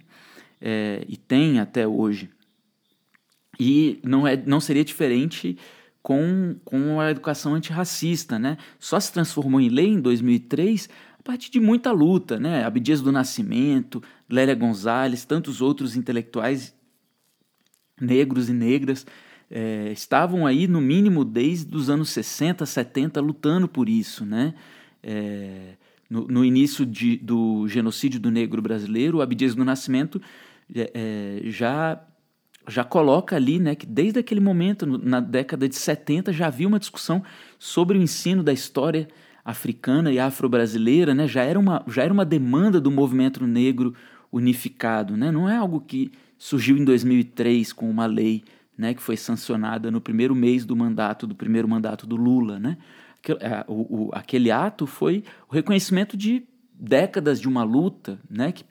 É, 0.61 1.03
e 1.07 1.15
tem 1.15 1.59
até 1.59 1.87
hoje. 1.87 2.29
E 3.59 3.99
não, 4.03 4.27
é, 4.27 4.37
não 4.37 4.59
seria 4.59 4.85
diferente 4.85 5.57
com, 6.01 6.55
com 6.63 6.99
a 6.99 7.11
educação 7.11 7.53
antirracista, 7.53 8.39
né? 8.39 8.57
Só 8.79 8.99
se 8.99 9.11
transformou 9.11 9.59
em 9.59 9.69
lei 9.69 9.87
em 9.87 9.99
2003 9.99 10.89
a 11.19 11.23
partir 11.23 11.51
de 11.51 11.59
muita 11.59 11.91
luta, 11.91 12.39
né? 12.39 12.63
Abdias 12.63 13.01
do 13.01 13.11
Nascimento, 13.11 14.01
Lélia 14.29 14.55
Gonzalez, 14.55 15.25
tantos 15.25 15.61
outros 15.61 15.95
intelectuais 15.95 16.73
negros 17.99 18.49
e 18.49 18.53
negras 18.53 19.05
é, 19.49 19.91
estavam 19.91 20.45
aí, 20.45 20.67
no 20.67 20.79
mínimo, 20.79 21.25
desde 21.25 21.75
os 21.75 21.89
anos 21.89 22.09
60, 22.09 22.65
70, 22.65 23.19
lutando 23.19 23.67
por 23.67 23.89
isso. 23.89 24.23
Né? 24.23 24.53
É, 25.01 25.75
no, 26.09 26.27
no, 26.27 26.45
início 26.45 26.85
de, 26.85 27.17
do 27.17 27.67
genocídio 27.67 28.19
do 28.19 28.29
negro 28.29 28.61
brasileiro, 28.61 29.21
Abdias 29.21 29.55
do 29.55 29.65
Nascimento 29.65 30.21
é, 30.73 30.91
é 30.93 31.49
já, 31.49 31.99
já 32.69 32.83
coloca 32.83 33.35
ali 33.35 33.59
né, 33.59 33.75
que 33.75 33.85
desde 33.85 34.19
aquele 34.19 34.39
momento, 34.39 34.85
na 34.85 35.19
década 35.19 35.67
de 35.67 35.75
70, 35.75 36.31
já 36.31 36.47
havia 36.47 36.67
uma 36.67 36.79
discussão 36.79 37.23
sobre 37.57 37.97
o 37.97 38.01
ensino 38.01 38.43
da 38.43 38.53
história 38.53 39.07
africana 39.43 40.11
e 40.11 40.19
afro-brasileira, 40.19 41.13
né? 41.15 41.27
já, 41.27 41.43
era 41.43 41.57
uma, 41.59 41.83
já 41.87 42.03
era 42.03 42.13
uma 42.13 42.25
demanda 42.25 42.79
do 42.79 42.91
movimento 42.91 43.45
negro 43.47 43.93
unificado. 44.31 45.17
Né? 45.17 45.31
Não 45.31 45.49
é 45.49 45.55
algo 45.55 45.81
que 45.81 46.11
surgiu 46.37 46.77
em 46.77 46.85
2003 46.85 47.73
com 47.73 47.89
uma 47.89 48.05
lei 48.05 48.43
né, 48.77 48.93
que 48.93 49.01
foi 49.01 49.17
sancionada 49.17 49.89
no 49.89 49.99
primeiro 49.99 50.35
mês 50.35 50.63
do 50.65 50.75
mandato, 50.75 51.25
do 51.25 51.35
primeiro 51.35 51.67
mandato 51.67 52.05
do 52.05 52.15
Lula. 52.15 52.59
Né? 52.59 52.77
Aquele, 53.21 53.39
o, 53.67 53.73
o, 53.73 54.09
aquele 54.13 54.51
ato 54.51 54.85
foi 54.85 55.23
o 55.49 55.53
reconhecimento 55.53 56.15
de 56.15 56.43
décadas 56.73 57.41
de 57.41 57.47
uma 57.47 57.63
luta 57.63 58.19
né, 58.29 58.51
que, 58.51 58.63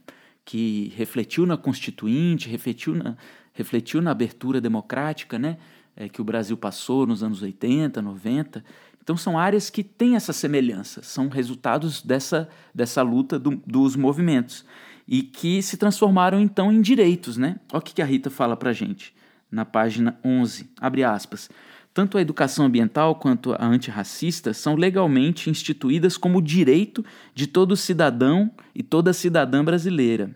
que 0.45 0.93
refletiu 0.97 1.45
na 1.45 1.57
Constituinte, 1.57 2.49
refletiu 2.49 2.95
na, 2.95 3.17
refletiu 3.59 4.01
na 4.01 4.13
abertura 4.13 4.61
democrática 4.61 5.37
né, 5.37 5.59
é, 5.97 6.09
que 6.09 6.21
o 6.21 6.25
Brasil 6.25 6.57
passou 6.57 7.05
nos 7.05 7.25
anos 7.25 7.43
80, 7.43 8.01
90. 8.01 8.65
Então 9.03 9.17
são 9.17 9.37
áreas 9.37 9.69
que 9.69 9.83
têm 9.83 10.15
essa 10.15 10.33
semelhança, 10.33 11.03
são 11.03 11.29
resultados 11.29 12.01
dessa, 12.01 12.49
dessa 12.73 13.03
luta 13.03 13.37
do, 13.37 13.61
dos 13.67 13.97
movimentos 13.97 14.65
e 15.09 15.23
que 15.23 15.61
se 15.61 15.77
transformaram 15.77 16.39
então 16.41 16.71
em 16.71 16.81
direitos. 16.81 17.37
Né? 17.37 17.57
Olha 17.73 17.81
o 17.81 17.83
que 17.83 18.01
a 18.01 18.05
Rita 18.05 18.31
fala 18.31 18.57
para 18.57 18.73
gente 18.73 19.13
na 19.51 19.65
página 19.65 20.17
11, 20.25 20.71
abre 20.81 21.03
aspas. 21.03 21.51
Tanto 21.93 22.17
a 22.17 22.21
educação 22.21 22.67
ambiental 22.67 23.17
quanto 23.17 23.55
a 23.55 23.67
antirracista 23.67 24.55
são 24.55 24.77
legalmente 24.77 25.51
instituídas 25.51 26.17
como 26.17 26.41
direito 26.41 27.05
de 27.35 27.49
todo 27.49 27.77
cidadão 27.77 28.53
e 28.73 28.85
toda 28.85 29.13
cidadã 29.13 29.65
brasileira. 29.65 30.31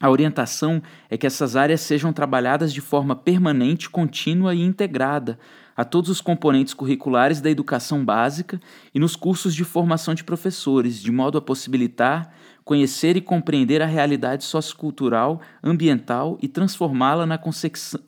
A 0.00 0.10
orientação 0.10 0.82
é 1.10 1.16
que 1.16 1.26
essas 1.26 1.56
áreas 1.56 1.80
sejam 1.80 2.12
trabalhadas 2.12 2.72
de 2.72 2.80
forma 2.80 3.16
permanente, 3.16 3.90
contínua 3.90 4.54
e 4.54 4.62
integrada 4.62 5.38
a 5.76 5.84
todos 5.84 6.10
os 6.10 6.20
componentes 6.20 6.74
curriculares 6.74 7.40
da 7.40 7.50
educação 7.50 8.04
básica 8.04 8.60
e 8.94 8.98
nos 8.98 9.16
cursos 9.16 9.54
de 9.54 9.64
formação 9.64 10.14
de 10.14 10.24
professores, 10.24 11.00
de 11.00 11.10
modo 11.10 11.38
a 11.38 11.42
possibilitar 11.42 12.32
conhecer 12.68 13.16
e 13.16 13.22
compreender 13.22 13.80
a 13.80 13.86
realidade 13.86 14.44
sociocultural, 14.44 15.40
ambiental 15.64 16.36
e 16.42 16.46
transformá-la 16.46 17.24
na 17.24 17.38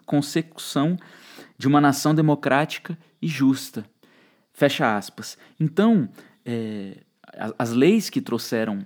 consecução 0.04 0.98
de 1.56 1.66
uma 1.66 1.80
nação 1.80 2.14
democrática 2.14 2.98
e 3.22 3.26
justa. 3.26 3.86
Fecha 4.52 4.94
aspas. 4.94 5.38
Então, 5.58 6.10
é, 6.44 6.98
as 7.58 7.70
leis 7.70 8.10
que 8.10 8.20
trouxeram 8.20 8.84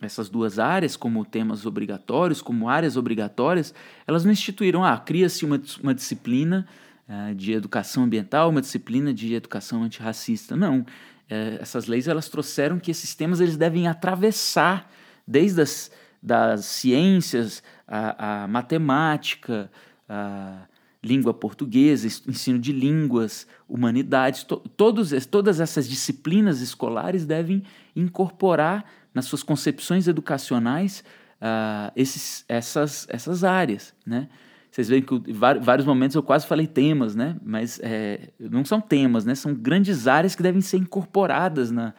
essas 0.00 0.28
duas 0.28 0.58
áreas 0.58 0.96
como 0.96 1.24
temas 1.24 1.66
obrigatórios, 1.66 2.40
como 2.40 2.68
áreas 2.68 2.96
obrigatórias, 2.96 3.74
elas 4.06 4.24
não 4.24 4.32
instituíram, 4.32 4.84
ah, 4.84 4.96
cria-se 4.98 5.44
uma, 5.44 5.60
uma 5.82 5.94
disciplina 5.94 6.66
uh, 7.08 7.34
de 7.34 7.52
educação 7.52 8.04
ambiental, 8.04 8.50
uma 8.50 8.60
disciplina 8.60 9.12
de 9.12 9.34
educação 9.34 9.82
antirracista. 9.82 10.56
Não. 10.56 10.84
É, 11.28 11.58
essas 11.60 11.86
leis 11.86 12.08
elas 12.08 12.28
trouxeram 12.28 12.78
que 12.78 12.90
esses 12.90 13.14
temas 13.14 13.40
eles 13.40 13.56
devem 13.56 13.86
atravessar 13.86 14.90
desde 15.26 15.60
as 15.60 15.90
das 16.22 16.64
ciências, 16.64 17.62
a, 17.86 18.42
a 18.42 18.48
matemática, 18.48 19.70
a 20.08 20.66
língua 21.02 21.32
portuguesa, 21.32 22.06
ensino 22.28 22.58
de 22.58 22.72
línguas, 22.72 23.46
humanidades, 23.68 24.42
to, 24.42 24.56
todos, 24.76 25.12
todas 25.26 25.60
essas 25.60 25.88
disciplinas 25.88 26.60
escolares 26.60 27.24
devem 27.24 27.62
incorporar 27.94 28.84
nas 29.18 29.26
suas 29.26 29.42
concepções 29.42 30.08
educacionais 30.08 31.04
uh, 31.42 31.92
esses, 31.96 32.44
essas, 32.48 33.06
essas 33.10 33.44
áreas, 33.44 33.94
né? 34.06 34.28
Vocês 34.70 34.88
veem 34.88 35.02
que 35.02 35.14
em 35.14 35.32
vários 35.32 35.86
momentos 35.86 36.14
eu 36.14 36.22
quase 36.22 36.46
falei 36.46 36.66
temas, 36.66 37.14
né? 37.16 37.36
Mas 37.42 37.80
é, 37.82 38.30
não 38.38 38.64
são 38.64 38.80
temas, 38.80 39.24
né? 39.24 39.34
São 39.34 39.54
grandes 39.54 40.06
áreas 40.06 40.36
que 40.36 40.42
devem 40.42 40.60
ser 40.60 40.76
incorporadas 40.76 41.70
na, 41.70 41.94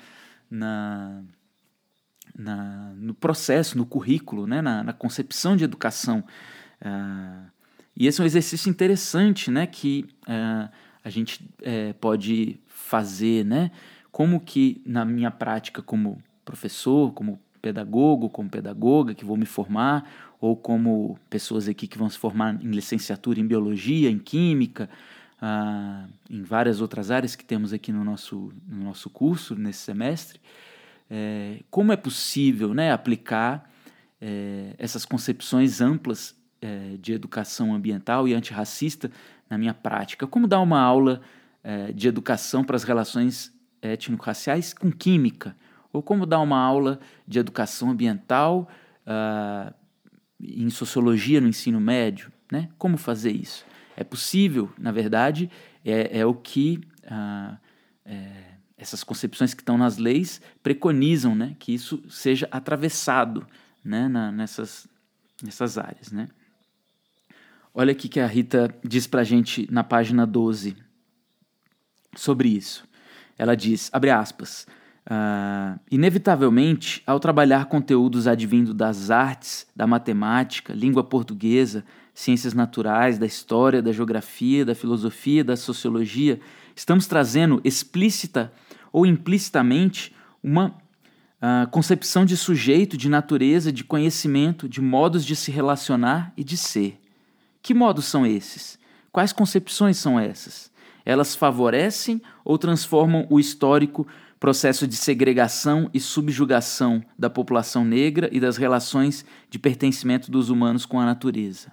na, 0.49 1.21
na, 2.37 2.93
no 2.95 3.13
processo, 3.13 3.77
no 3.77 3.85
currículo, 3.85 4.47
né, 4.47 4.61
na, 4.61 4.83
na 4.83 4.93
concepção 4.93 5.57
de 5.57 5.63
educação 5.63 6.23
Uh, 6.81 7.49
e 7.95 8.07
esse 8.07 8.21
é 8.21 8.23
um 8.23 8.25
exercício 8.25 8.69
interessante, 8.69 9.51
né, 9.51 9.67
que 9.67 10.05
uh, 10.23 10.69
a 11.03 11.09
gente 11.09 11.43
uh, 11.43 11.93
pode 11.99 12.59
fazer, 12.67 13.45
né, 13.45 13.71
como 14.11 14.39
que 14.39 14.81
na 14.85 15.03
minha 15.03 15.29
prática 15.29 15.81
como 15.81 16.21
professor, 16.49 17.13
como 17.13 17.39
pedagogo, 17.61 18.27
como 18.27 18.49
pedagoga 18.49 19.13
que 19.13 19.23
vou 19.23 19.37
me 19.37 19.45
formar, 19.45 20.09
ou 20.41 20.55
como 20.55 21.19
pessoas 21.29 21.67
aqui 21.67 21.87
que 21.87 21.97
vão 21.97 22.09
se 22.09 22.17
formar 22.17 22.55
em 22.59 22.71
licenciatura 22.71 23.39
em 23.39 23.45
biologia, 23.45 24.09
em 24.09 24.17
química, 24.17 24.89
uh, 25.39 26.09
em 26.27 26.41
várias 26.41 26.81
outras 26.81 27.11
áreas 27.11 27.35
que 27.35 27.45
temos 27.45 27.71
aqui 27.71 27.91
no 27.91 28.03
nosso, 28.03 28.51
no 28.67 28.83
nosso 28.83 29.11
curso, 29.11 29.55
nesse 29.55 29.79
semestre, 29.79 30.39
é, 31.11 31.61
como 31.69 31.91
é 31.91 31.97
possível 31.97 32.73
né, 32.73 32.91
aplicar 32.91 33.69
é, 34.21 34.75
essas 34.77 35.05
concepções 35.05 35.81
amplas 35.81 36.35
é, 36.61 36.97
de 36.99 37.13
educação 37.13 37.73
ambiental 37.73 38.27
e 38.27 38.33
antirracista 38.33 39.11
na 39.47 39.57
minha 39.57 39.73
prática? 39.73 40.25
Como 40.25 40.47
dar 40.47 40.61
uma 40.61 40.79
aula 40.79 41.21
de 41.93 42.07
educação 42.07 42.63
para 42.63 42.77
as 42.77 42.85
relações 42.85 43.53
étnico-raciais 43.81 44.73
com 44.73 44.89
química? 44.89 45.55
Ou 45.91 46.03
como 46.03 46.25
dar 46.25 46.39
uma 46.39 46.59
aula 46.59 46.99
de 47.27 47.39
educação 47.39 47.89
ambiental 47.89 48.69
uh, 49.05 49.73
em 50.39 50.69
sociologia 50.69 51.41
no 51.41 51.47
ensino 51.47 51.79
médio? 51.79 52.31
Né? 52.51 52.69
Como 52.77 52.97
fazer 52.97 53.31
isso? 53.31 53.65
É 53.95 54.03
possível, 54.03 54.71
na 54.77 54.91
verdade, 54.91 55.49
é, 55.83 56.19
é 56.19 56.25
o 56.25 56.33
que 56.33 56.79
uh, 57.05 57.57
é, 58.05 58.43
essas 58.77 59.03
concepções 59.03 59.53
que 59.53 59.61
estão 59.61 59.77
nas 59.77 59.97
leis 59.97 60.41
preconizam, 60.63 61.35
né? 61.35 61.55
que 61.59 61.73
isso 61.73 62.01
seja 62.09 62.47
atravessado 62.51 63.45
né? 63.83 64.07
Na, 64.07 64.31
nessas, 64.31 64.87
nessas 65.43 65.77
áreas. 65.77 66.11
Né? 66.11 66.27
Olha 67.73 67.91
aqui 67.91 68.07
que 68.07 68.19
a 68.19 68.27
Rita 68.27 68.73
diz 68.83 69.07
para 69.07 69.21
a 69.21 69.23
gente 69.23 69.67
na 69.71 69.83
página 69.83 70.25
12 70.25 70.75
sobre 72.15 72.49
isso. 72.49 72.87
Ela 73.37 73.55
diz, 73.55 73.89
abre 73.93 74.09
aspas, 74.09 74.67
Uh, 75.09 75.79
inevitavelmente, 75.89 77.01
ao 77.07 77.19
trabalhar 77.19 77.65
conteúdos 77.65 78.27
advindo 78.27 78.75
das 78.75 79.09
artes, 79.09 79.65
da 79.75 79.87
matemática, 79.87 80.71
língua 80.71 81.03
portuguesa, 81.03 81.83
ciências 82.13 82.53
naturais, 82.53 83.17
da 83.17 83.25
história, 83.25 83.81
da 83.81 83.91
geografia, 83.91 84.63
da 84.63 84.75
filosofia, 84.75 85.43
da 85.43 85.57
sociologia, 85.57 86.39
estamos 86.75 87.07
trazendo 87.07 87.59
explícita 87.63 88.53
ou 88.91 89.03
implicitamente 89.03 90.13
uma 90.43 90.67
uh, 90.67 91.67
concepção 91.71 92.23
de 92.23 92.37
sujeito, 92.37 92.95
de 92.95 93.09
natureza, 93.09 93.71
de 93.71 93.83
conhecimento, 93.83 94.69
de 94.69 94.79
modos 94.79 95.25
de 95.25 95.35
se 95.35 95.49
relacionar 95.49 96.31
e 96.37 96.43
de 96.43 96.55
ser. 96.55 96.99
Que 97.63 97.73
modos 97.73 98.05
são 98.05 98.27
esses? 98.27 98.77
Quais 99.11 99.33
concepções 99.33 99.97
são 99.97 100.19
essas? 100.19 100.71
Elas 101.05 101.35
favorecem 101.35 102.21
ou 102.45 102.57
transformam 102.57 103.25
o 103.29 103.39
histórico 103.39 104.05
processo 104.39 104.87
de 104.87 104.95
segregação 104.95 105.89
e 105.93 105.99
subjugação 105.99 107.03
da 107.17 107.29
população 107.29 107.83
negra 107.83 108.29
e 108.31 108.39
das 108.39 108.57
relações 108.57 109.25
de 109.49 109.59
pertencimento 109.59 110.31
dos 110.31 110.49
humanos 110.49 110.85
com 110.85 110.99
a 110.99 111.05
natureza. 111.05 111.71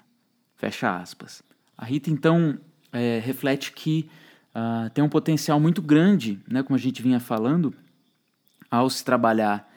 Fecha 0.57 0.97
aspas. 0.97 1.43
A 1.79 1.85
Rita, 1.85 2.11
então, 2.11 2.59
é, 2.93 3.21
reflete 3.25 3.73
que 3.73 4.09
uh, 4.55 4.91
tem 4.91 5.05
um 5.05 5.09
potencial 5.09 5.61
muito 5.61 5.81
grande, 5.81 6.41
né, 6.49 6.63
como 6.63 6.75
a 6.75 6.81
gente 6.81 7.03
vinha 7.03 7.21
falando, 7.21 7.73
ao 8.71 8.91
se 8.91 9.05
trabalhar 9.05 9.71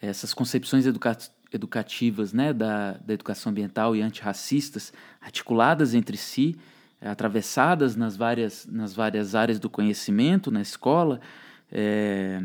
essas 0.00 0.34
concepções 0.34 0.84
educa 0.84 1.16
educativas 1.52 2.32
né, 2.32 2.52
da, 2.52 2.94
da 2.94 3.14
educação 3.14 3.50
ambiental 3.50 3.94
e 3.94 4.02
antirracistas 4.02 4.92
articuladas 5.20 5.94
entre 5.94 6.16
si, 6.16 6.56
atravessadas 7.00 7.94
nas 7.94 8.16
várias, 8.16 8.66
nas 8.66 8.92
várias 8.92 9.36
áreas 9.36 9.60
do 9.60 9.70
conhecimento 9.70 10.50
na 10.50 10.60
escola, 10.60 11.20
é, 11.74 12.40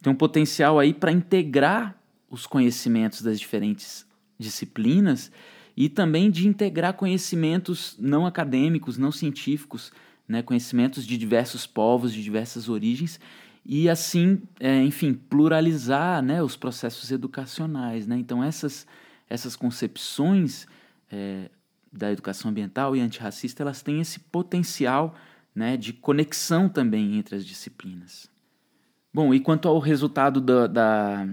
tem 0.00 0.12
um 0.12 0.16
potencial 0.16 0.78
aí 0.78 0.94
para 0.94 1.10
integrar 1.10 1.98
os 2.30 2.46
conhecimentos 2.46 3.20
das 3.20 3.38
diferentes 3.40 4.06
disciplinas 4.38 5.32
e 5.76 5.88
também 5.88 6.30
de 6.30 6.46
integrar 6.46 6.94
conhecimentos 6.94 7.96
não 7.98 8.24
acadêmicos, 8.24 8.96
não 8.96 9.10
científicos, 9.10 9.92
né, 10.26 10.42
conhecimentos 10.42 11.06
de 11.06 11.16
diversos 11.16 11.66
povos, 11.66 12.12
de 12.12 12.22
diversas 12.22 12.68
origens, 12.68 13.18
e 13.64 13.88
assim, 13.88 14.40
é, 14.60 14.82
enfim, 14.82 15.12
pluralizar 15.12 16.22
né, 16.22 16.42
os 16.42 16.56
processos 16.56 17.10
educacionais. 17.10 18.06
Né? 18.06 18.16
Então, 18.16 18.42
essas, 18.42 18.86
essas 19.28 19.56
concepções 19.56 20.66
é, 21.10 21.50
da 21.92 22.10
educação 22.10 22.50
ambiental 22.50 22.96
e 22.96 23.00
antirracista, 23.00 23.62
elas 23.62 23.82
têm 23.82 24.00
esse 24.00 24.20
potencial 24.20 25.14
né, 25.54 25.76
de 25.76 25.92
conexão 25.92 26.68
também 26.68 27.18
entre 27.18 27.36
as 27.36 27.44
disciplinas. 27.44 28.30
Bom, 29.18 29.34
e 29.34 29.40
quanto 29.40 29.66
ao 29.66 29.80
resultado 29.80 30.40
da, 30.40 30.68
da, 30.68 31.28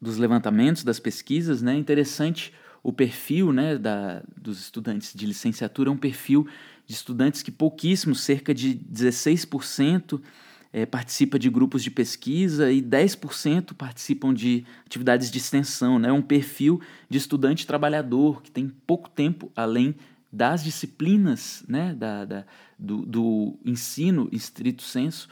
dos 0.00 0.16
levantamentos, 0.16 0.82
das 0.82 0.98
pesquisas, 0.98 1.60
né, 1.60 1.74
interessante 1.76 2.54
o 2.82 2.90
perfil 2.90 3.52
né, 3.52 3.76
da, 3.76 4.22
dos 4.34 4.58
estudantes 4.58 5.12
de 5.12 5.26
licenciatura, 5.26 5.90
é 5.90 5.92
um 5.92 5.96
perfil 5.98 6.48
de 6.86 6.94
estudantes 6.94 7.42
que 7.42 7.50
pouquíssimos, 7.50 8.22
cerca 8.22 8.54
de 8.54 8.74
16%, 8.90 10.22
é, 10.72 10.86
participa 10.86 11.38
de 11.38 11.50
grupos 11.50 11.82
de 11.82 11.90
pesquisa 11.90 12.72
e 12.72 12.80
10% 12.80 13.74
participam 13.74 14.32
de 14.32 14.64
atividades 14.86 15.30
de 15.30 15.36
extensão. 15.36 15.96
É 15.96 15.98
né? 15.98 16.12
um 16.12 16.22
perfil 16.22 16.80
de 17.10 17.18
estudante 17.18 17.66
trabalhador 17.66 18.40
que 18.40 18.50
tem 18.50 18.72
pouco 18.86 19.10
tempo 19.10 19.52
além 19.54 19.94
das 20.32 20.64
disciplinas 20.64 21.62
né, 21.68 21.92
da, 21.92 22.24
da 22.24 22.44
do, 22.78 23.04
do 23.04 23.58
ensino 23.66 24.30
estrito 24.32 24.82
senso 24.82 25.28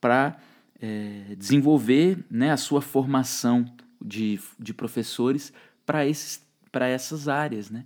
para 0.00 0.38
é, 0.80 1.34
desenvolver 1.36 2.24
né, 2.30 2.50
a 2.50 2.56
sua 2.56 2.80
formação 2.80 3.64
de, 4.00 4.40
de 4.58 4.74
professores 4.74 5.52
para 5.86 6.04
essas 6.88 7.28
áreas. 7.28 7.70
Né? 7.70 7.84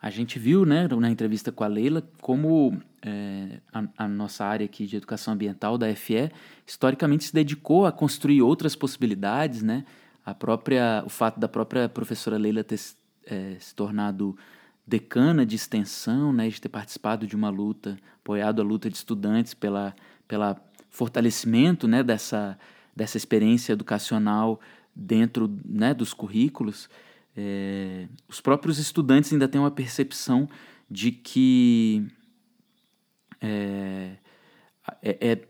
A 0.00 0.10
gente 0.10 0.38
viu 0.38 0.64
né, 0.64 0.88
na 0.88 1.10
entrevista 1.10 1.50
com 1.50 1.64
a 1.64 1.66
Leila 1.66 2.02
como 2.20 2.80
é, 3.02 3.60
a, 3.72 4.04
a, 4.04 4.08
nossa 4.08 4.44
área 4.44 4.64
aqui 4.64 4.86
de 4.86 4.96
educação 4.96 5.34
ambiental 5.34 5.76
da 5.76 5.94
FE 5.94 6.30
historicamente 6.66 7.24
se 7.24 7.34
dedicou 7.34 7.86
a 7.86 7.92
construir 7.92 8.42
outras 8.42 8.74
possibilidades, 8.74 9.62
né? 9.62 9.84
A 10.24 10.34
própria, 10.34 11.04
o 11.06 11.08
fato 11.08 11.38
da 11.38 11.48
própria 11.48 11.88
professora 11.88 12.36
Leila 12.36 12.64
ter 12.64 12.80
é, 13.26 13.56
se 13.60 13.74
tornado 13.74 14.36
decana 14.86 15.44
de 15.44 15.56
extensão, 15.56 16.32
né, 16.32 16.48
de 16.48 16.60
ter 16.60 16.68
participado 16.68 17.26
de 17.26 17.34
uma 17.34 17.48
luta, 17.48 17.96
apoiado 18.22 18.60
a 18.60 18.64
luta 18.64 18.88
de 18.88 18.96
estudantes 18.96 19.52
pela, 19.52 19.94
pela 20.28 20.54
fortalecimento 20.96 21.86
né, 21.86 22.02
dessa, 22.02 22.58
dessa 22.96 23.18
experiência 23.18 23.74
educacional 23.74 24.58
dentro 24.94 25.54
né, 25.62 25.92
dos 25.92 26.14
currículos, 26.14 26.88
é, 27.36 28.08
os 28.26 28.40
próprios 28.40 28.78
estudantes 28.78 29.30
ainda 29.30 29.46
têm 29.46 29.60
uma 29.60 29.70
percepção 29.70 30.48
de 30.90 31.12
que 31.12 32.06
é, 33.42 34.12
é, 35.02 35.32
é 35.32 35.48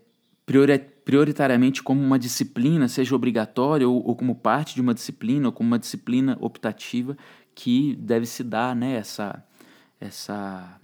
prioritariamente 1.04 1.80
como 1.80 2.02
uma 2.02 2.18
disciplina, 2.18 2.88
seja 2.88 3.14
obrigatória 3.14 3.88
ou, 3.88 4.04
ou, 4.04 4.16
como 4.16 4.34
parte 4.34 4.74
de 4.74 4.80
uma 4.80 4.92
disciplina, 4.92 5.46
ou 5.46 5.52
como 5.52 5.68
uma 5.68 5.78
disciplina 5.78 6.36
optativa, 6.40 7.16
que 7.54 7.94
deve 7.94 8.26
se 8.26 8.42
dar 8.42 8.74
né, 8.74 8.96
essa, 8.96 9.44
essa, 10.00 10.80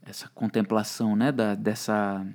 essa 0.00 0.30
contemplação 0.30 1.14
né, 1.14 1.30
da, 1.30 1.54
dessa 1.54 2.26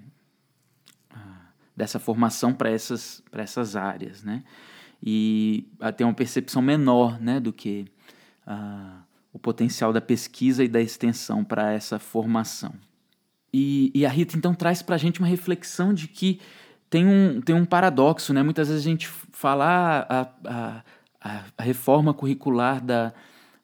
dessa 1.75 1.99
formação 1.99 2.53
para 2.53 2.69
essas, 2.69 3.23
essas 3.31 3.75
áreas, 3.75 4.23
né? 4.23 4.43
E 5.01 5.67
tem 5.97 6.07
uma 6.07 6.13
percepção 6.13 6.61
menor, 6.61 7.19
né, 7.19 7.39
do 7.39 7.51
que 7.51 7.85
uh, 8.47 9.03
o 9.33 9.39
potencial 9.39 9.91
da 9.91 9.99
pesquisa 9.99 10.63
e 10.63 10.67
da 10.67 10.79
extensão 10.79 11.43
para 11.43 11.73
essa 11.73 11.99
formação. 11.99 12.73
E, 13.51 13.91
e, 13.93 14.05
a 14.05 14.09
Rita 14.09 14.37
então 14.37 14.53
traz 14.55 14.81
para 14.81 14.95
a 14.95 14.97
gente 14.97 15.19
uma 15.19 15.27
reflexão 15.27 15.93
de 15.93 16.07
que 16.07 16.39
tem 16.89 17.05
um, 17.05 17.41
tem 17.41 17.53
um 17.53 17.65
paradoxo, 17.65 18.33
né? 18.33 18.41
Muitas 18.41 18.69
vezes 18.69 18.85
a 18.85 18.89
gente 18.89 19.07
fala 19.07 20.07
ah, 20.09 20.29
a, 20.45 20.83
a, 21.21 21.43
a 21.57 21.63
reforma 21.63 22.13
curricular 22.13 22.83
da, 22.83 23.13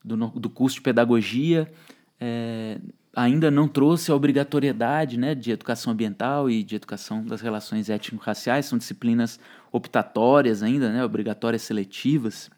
do, 0.04 0.15
do 0.17 0.50
curso 0.50 0.76
de 0.76 0.82
pedagogia 0.82 1.72
é, 2.19 2.80
ainda 3.15 3.50
não 3.50 3.67
trouxe 3.67 4.12
a 4.12 4.15
obrigatoriedade 4.15 5.17
né, 5.17 5.34
de 5.34 5.52
educação 5.52 5.93
ambiental 5.93 6.50
e 6.50 6.63
de 6.63 6.76
educação 6.76 7.24
das 7.24 7.41
relações 7.41 7.89
étnico-raciais, 7.89 8.65
são 8.65 8.78
disciplinas 8.78 9.39
optatórias 9.72 10.62
ainda, 10.63 10.91
né, 10.91 11.04
obrigatórias 11.04 11.63
seletivas, 11.63 12.50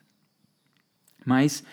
mas 1.25 1.63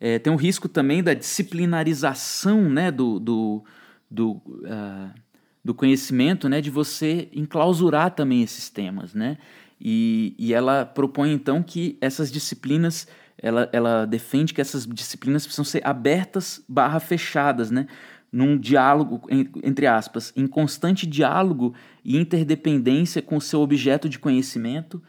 é, 0.00 0.18
tem 0.18 0.32
um 0.32 0.36
risco 0.36 0.68
também 0.68 1.02
da 1.02 1.14
disciplinarização 1.14 2.68
né, 2.68 2.90
do, 2.90 3.18
do, 3.18 3.64
do, 4.10 4.32
uh, 4.32 5.10
do 5.64 5.74
conhecimento, 5.74 6.48
né, 6.48 6.60
de 6.60 6.70
você 6.70 7.28
enclausurar 7.32 8.10
também 8.10 8.42
esses 8.42 8.68
temas. 8.68 9.14
Né? 9.14 9.38
E, 9.80 10.34
e 10.38 10.52
ela 10.52 10.84
propõe 10.84 11.32
então 11.32 11.62
que 11.62 11.96
essas 12.00 12.30
disciplinas 12.30 13.06
ela, 13.38 13.68
ela 13.72 14.06
defende 14.06 14.54
que 14.54 14.60
essas 14.60 14.86
disciplinas 14.86 15.44
precisam 15.44 15.64
ser 15.64 15.86
abertas 15.86 16.64
barra 16.66 16.98
fechadas, 16.98 17.70
né? 17.70 17.86
Num 18.36 18.58
diálogo, 18.58 19.22
entre 19.64 19.86
aspas, 19.86 20.30
em 20.36 20.46
constante 20.46 21.06
diálogo 21.06 21.74
e 22.04 22.18
interdependência 22.18 23.22
com 23.22 23.38
o 23.38 23.40
seu 23.40 23.62
objeto 23.62 24.10
de 24.10 24.18
conhecimento, 24.18 25.02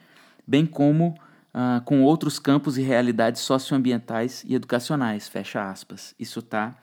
bem 0.48 0.66
como 0.66 1.10
uh, 1.54 1.82
com 1.84 2.04
outros 2.04 2.40
campos 2.40 2.78
e 2.78 2.82
realidades 2.82 3.42
socioambientais 3.42 4.46
e 4.48 4.56
educacionais, 4.56 5.28
fecha 5.28 5.70
aspas. 5.70 6.16
Isso 6.18 6.40
está 6.40 6.70
uh, 6.70 6.74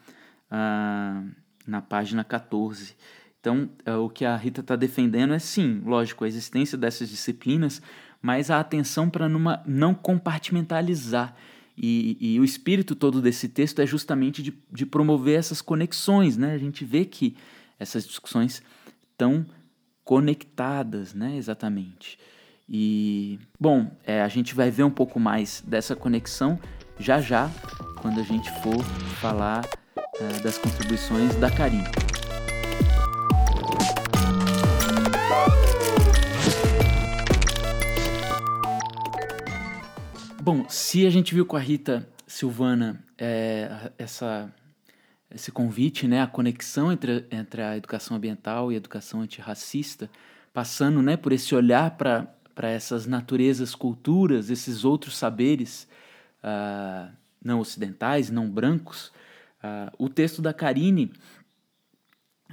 ah, 0.51 1.23
na 1.65 1.81
página 1.81 2.23
14. 2.23 2.95
Então, 3.39 3.67
uh, 3.87 4.03
o 4.03 4.09
que 4.11 4.23
a 4.23 4.35
Rita 4.35 4.61
está 4.61 4.75
defendendo 4.75 5.33
é, 5.33 5.39
sim, 5.39 5.81
lógico, 5.83 6.25
a 6.25 6.27
existência 6.27 6.77
dessas 6.77 7.09
disciplinas, 7.09 7.81
mas 8.21 8.51
a 8.51 8.59
atenção 8.59 9.09
para 9.09 9.27
não 9.27 9.95
compartimentalizar. 9.95 11.35
E, 11.77 12.17
e, 12.19 12.39
o 12.39 12.43
espírito 12.43 12.95
todo 12.95 13.21
desse 13.21 13.49
texto 13.49 13.81
é 13.81 13.85
justamente 13.85 14.41
de, 14.41 14.53
de 14.71 14.85
promover 14.85 15.37
essas 15.37 15.61
conexões, 15.61 16.37
né? 16.37 16.53
A 16.53 16.57
gente 16.57 16.85
vê 16.85 17.03
que 17.03 17.35
essas 17.77 18.07
discussões 18.07 18.63
estão 19.11 19.45
conectadas, 20.03 21.13
né? 21.13 21.35
Exatamente. 21.35 22.17
E, 22.67 23.39
bom, 23.59 23.91
é, 24.05 24.21
a 24.21 24.27
gente 24.27 24.55
vai 24.55 24.71
ver 24.71 24.83
um 24.83 24.91
pouco 24.91 25.19
mais 25.19 25.63
dessa 25.67 25.95
conexão 25.95 26.59
já 26.97 27.19
já, 27.19 27.51
quando 28.01 28.19
a 28.19 28.23
gente 28.23 28.49
for 28.61 28.81
falar 29.19 29.65
é, 30.19 30.39
das 30.41 30.57
contribuições 30.57 31.35
da 31.35 31.51
Karine. 31.51 31.83
Bom, 40.45 40.69
se 40.69 41.07
a 41.07 41.09
gente 41.09 41.33
viu 41.33 41.43
com 41.43 41.57
a 41.57 41.59
Rita 41.59 42.07
Silvana 42.27 43.03
é, 43.17 43.91
essa, 43.97 44.53
esse 45.33 45.51
convite, 45.51 46.07
né, 46.07 46.21
a 46.21 46.27
conexão 46.27 46.91
entre, 46.91 47.25
entre 47.31 47.63
a 47.63 47.75
educação 47.75 48.15
ambiental 48.15 48.71
e 48.71 48.75
a 48.75 48.77
educação 48.77 49.21
antirracista, 49.21 50.07
passando 50.53 51.01
né, 51.01 51.17
por 51.17 51.31
esse 51.31 51.55
olhar 51.55 51.97
para 51.97 52.29
essas 52.57 53.07
naturezas, 53.07 53.73
culturas, 53.73 54.51
esses 54.51 54.85
outros 54.85 55.17
saberes 55.17 55.87
uh, 56.43 57.11
não 57.43 57.59
ocidentais, 57.59 58.29
não 58.29 58.47
brancos, 58.47 59.07
uh, 59.63 59.91
o 59.97 60.07
texto 60.09 60.43
da 60.43 60.53
Karine 60.53 61.11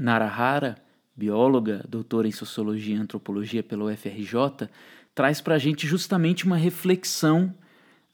Narahara, 0.01 0.77
bióloga, 1.15 1.85
doutora 1.87 2.27
em 2.27 2.33
Sociologia 2.33 2.97
e 2.97 2.99
Antropologia 2.99 3.63
pelo 3.63 3.93
UFRJ, 3.93 4.67
traz 5.15 5.43
para 5.43 5.57
a 5.57 5.59
gente 5.59 5.87
justamente 5.87 6.47
uma 6.47 6.57
reflexão 6.57 7.55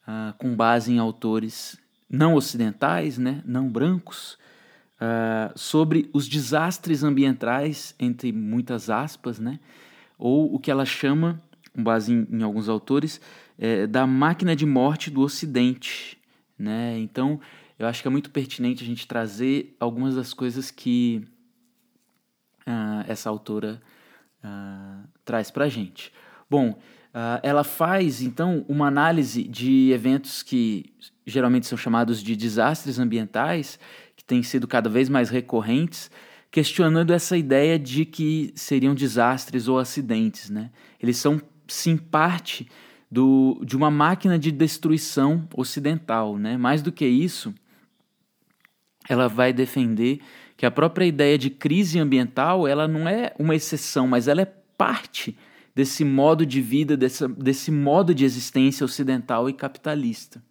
uh, 0.09 0.33
com 0.39 0.57
base 0.57 0.91
em 0.91 0.99
autores 0.99 1.79
não 2.09 2.35
ocidentais, 2.35 3.19
né, 3.19 3.43
não 3.45 3.69
brancos, 3.69 4.39
uh, 4.97 5.57
sobre 5.57 6.09
os 6.15 6.27
desastres 6.27 7.05
ambientais, 7.05 7.95
entre 8.01 8.33
muitas 8.33 8.89
aspas, 8.89 9.39
né, 9.39 9.61
ou 10.19 10.55
o 10.55 10.59
que 10.59 10.71
ela 10.71 10.87
chama, 10.87 11.41
com 11.75 11.85
base 11.85 12.13
em, 12.13 12.27
em 12.31 12.43
alguns 12.43 12.69
autores, 12.69 13.21
é, 13.59 13.87
da 13.87 14.07
máquina 14.07 14.57
de 14.57 14.65
morte 14.65 15.11
do 15.11 15.21
Ocidente. 15.21 16.19
Né? 16.59 16.99
Então, 16.99 17.41
eu 17.79 17.87
acho 17.87 18.03
que 18.03 18.09
é 18.09 18.11
muito 18.11 18.31
pertinente 18.31 18.83
a 18.83 18.87
gente 18.87 19.07
trazer 19.07 19.77
algumas 19.79 20.17
das 20.17 20.33
coisas 20.33 20.71
que 20.71 21.25
uh, 22.67 23.05
essa 23.07 23.29
autora 23.29 23.81
traz 25.25 25.51
para 25.51 25.67
a 25.67 25.69
gente. 25.69 26.13
Bom, 26.49 26.79
Uh, 27.19 27.41
ela 27.43 27.65
faz, 27.65 28.23
então, 28.23 28.65
uma 28.69 28.87
análise 28.87 29.43
de 29.43 29.91
eventos 29.91 30.41
que 30.41 30.85
geralmente 31.27 31.67
são 31.67 31.77
chamados 31.77 32.23
de 32.23 32.37
desastres 32.37 33.01
ambientais, 33.01 33.77
que 34.15 34.25
têm 34.25 34.41
sido 34.41 34.69
cada 34.69 34.89
vez 34.89 35.09
mais 35.09 35.29
recorrentes, 35.29 36.13
questionando 36.49 37.13
essa 37.13 37.37
ideia 37.37 37.77
de 37.77 38.05
que 38.05 38.53
seriam 38.55 38.95
desastres 38.95 39.67
ou 39.67 39.81
acidentes. 39.81 40.49
Né? 40.49 40.71
Eles 41.03 41.17
são, 41.17 41.43
sim, 41.67 41.97
parte 41.97 42.69
do, 43.11 43.61
de 43.65 43.77
uma 43.77 43.91
máquina 43.91 44.39
de 44.39 44.53
destruição 44.53 45.49
ocidental. 45.57 46.39
Né? 46.39 46.57
Mais 46.57 46.83
do 46.83 46.93
que 46.93 47.05
isso, 47.05 47.53
ela 49.09 49.27
vai 49.27 49.53
defender 49.53 50.21
que 50.57 50.65
a 50.65 50.71
própria 50.71 51.05
ideia 51.05 51.37
de 51.37 51.51
crise 51.51 51.99
ambiental 51.99 52.69
ela 52.69 52.87
não 52.87 53.09
é 53.09 53.35
uma 53.41 53.57
exceção, 53.57 54.07
mas 54.07 54.29
ela 54.29 54.43
é 54.43 54.53
parte 54.77 55.37
desse 55.79 56.05
modo 56.05 56.45
de 56.45 56.61
vida, 56.61 56.97
dessa, 56.97 57.29
desse 57.29 57.71
modo 57.71 58.13
de 58.13 58.25
existência 58.25 58.85
ocidental 58.85 59.49
e 59.49 59.53
capitalista. 59.53 60.43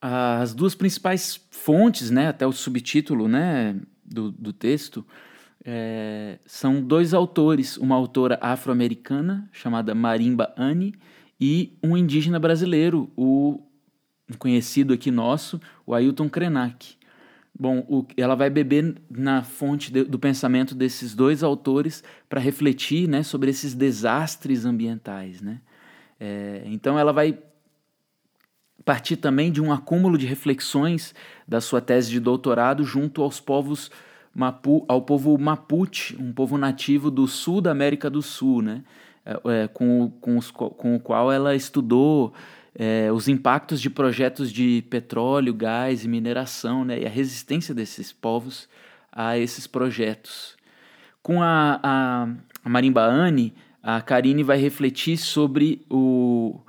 As 0.00 0.52
duas 0.52 0.74
principais 0.74 1.40
fontes, 1.52 2.10
né, 2.10 2.26
até 2.26 2.44
o 2.44 2.50
subtítulo 2.50 3.28
né, 3.28 3.80
do, 4.04 4.32
do 4.32 4.52
texto, 4.52 5.06
é, 5.64 6.40
são 6.44 6.82
dois 6.82 7.14
autores, 7.14 7.76
uma 7.76 7.94
autora 7.94 8.36
afro-americana 8.42 9.48
chamada 9.52 9.94
Marimba 9.94 10.52
Anne 10.56 10.92
e 11.40 11.78
um 11.80 11.96
indígena 11.96 12.40
brasileiro, 12.40 13.08
o 13.16 13.62
conhecido 14.36 14.94
aqui 14.94 15.12
nosso, 15.12 15.60
o 15.86 15.94
Ailton 15.94 16.28
Krenak. 16.28 16.96
Bom, 17.58 17.78
o, 17.88 18.06
ela 18.18 18.34
vai 18.34 18.50
beber 18.50 18.96
na 19.08 19.42
fonte 19.42 19.90
de, 19.90 20.04
do 20.04 20.18
pensamento 20.18 20.74
desses 20.74 21.14
dois 21.14 21.42
autores 21.42 22.04
para 22.28 22.38
refletir 22.38 23.08
né, 23.08 23.22
sobre 23.22 23.50
esses 23.50 23.72
desastres 23.72 24.66
ambientais. 24.66 25.40
Né? 25.40 25.60
É, 26.20 26.62
então, 26.66 26.98
ela 26.98 27.14
vai 27.14 27.38
partir 28.84 29.16
também 29.16 29.50
de 29.50 29.62
um 29.62 29.72
acúmulo 29.72 30.18
de 30.18 30.26
reflexões 30.26 31.14
da 31.48 31.60
sua 31.60 31.80
tese 31.80 32.10
de 32.10 32.20
doutorado 32.20 32.84
junto 32.84 33.22
aos 33.22 33.40
povos 33.40 33.90
Mapu, 34.34 34.84
ao 34.86 35.00
povo 35.00 35.36
Mapuche, 35.38 36.14
um 36.20 36.32
povo 36.32 36.58
nativo 36.58 37.10
do 37.10 37.26
sul 37.26 37.62
da 37.62 37.70
América 37.70 38.10
do 38.10 38.20
Sul, 38.20 38.60
né? 38.60 38.84
É, 39.24 39.62
é 39.62 39.68
com, 39.68 40.12
com, 40.20 40.36
os, 40.36 40.50
com 40.50 40.94
o 40.94 41.00
qual 41.00 41.32
ela 41.32 41.56
estudou 41.56 42.34
é, 42.78 43.10
os 43.10 43.26
impactos 43.26 43.80
de 43.80 43.88
projetos 43.88 44.52
de 44.52 44.84
petróleo, 44.90 45.54
gás 45.54 46.04
e 46.04 46.08
mineração, 46.08 46.84
né, 46.84 47.00
e 47.00 47.06
a 47.06 47.08
resistência 47.08 47.74
desses 47.74 48.12
povos 48.12 48.68
a 49.10 49.38
esses 49.38 49.66
projetos. 49.66 50.56
Com 51.22 51.42
a, 51.42 51.80
a, 51.82 52.28
a 52.62 52.68
Marimba 52.68 53.02
Anne, 53.02 53.54
a 53.82 54.00
Karine 54.02 54.42
vai 54.42 54.58
refletir 54.58 55.16
sobre 55.16 55.80
o, 55.88 56.60